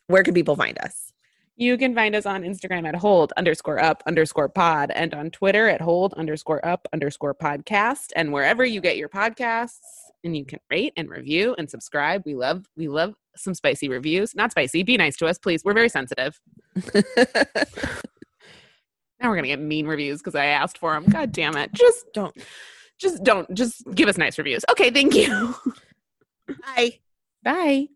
where 0.07 0.23
can 0.23 0.33
people 0.33 0.55
find 0.55 0.77
us? 0.79 1.11
You 1.57 1.77
can 1.77 1.95
find 1.95 2.15
us 2.15 2.25
on 2.25 2.43
Instagram 2.43 2.85
at 2.85 2.95
hold 2.95 3.31
underscore 3.37 3.79
up 3.79 4.03
underscore 4.05 4.49
pod 4.49 4.91
and 4.91 5.13
on 5.13 5.31
Twitter 5.31 5.69
at 5.69 5.79
hold 5.79 6.13
underscore 6.15 6.65
up 6.65 6.87
underscore 6.91 7.33
podcast 7.33 8.11
and 8.15 8.33
wherever 8.33 8.65
you 8.65 8.81
get 8.81 8.97
your 8.97 9.07
podcasts 9.07 9.79
and 10.25 10.35
you 10.35 10.43
can 10.43 10.59
rate 10.69 10.91
and 10.97 11.09
review 11.09 11.55
and 11.57 11.69
subscribe. 11.69 12.23
We 12.25 12.35
love, 12.35 12.65
we 12.75 12.89
love 12.89 13.13
some 13.37 13.53
spicy 13.53 13.87
reviews. 13.87 14.35
Not 14.35 14.51
spicy. 14.51 14.83
Be 14.83 14.97
nice 14.97 15.15
to 15.17 15.27
us, 15.27 15.37
please. 15.37 15.63
We're 15.63 15.73
very 15.73 15.87
sensitive. 15.87 16.41
now 16.85 17.03
we're 19.23 19.35
gonna 19.35 19.47
get 19.47 19.59
mean 19.59 19.87
reviews 19.87 20.19
because 20.19 20.35
I 20.35 20.47
asked 20.47 20.77
for 20.77 20.93
them. 20.93 21.05
God 21.05 21.31
damn 21.31 21.55
it! 21.55 21.71
Just 21.71 22.05
don't, 22.13 22.35
just 22.99 23.23
don't, 23.23 23.53
just 23.53 23.81
give 23.93 24.09
us 24.09 24.17
nice 24.17 24.37
reviews. 24.37 24.65
Okay, 24.71 24.89
thank 24.91 25.15
you. 25.15 25.55
Bye. 26.47 26.99
Bye. 27.45 27.94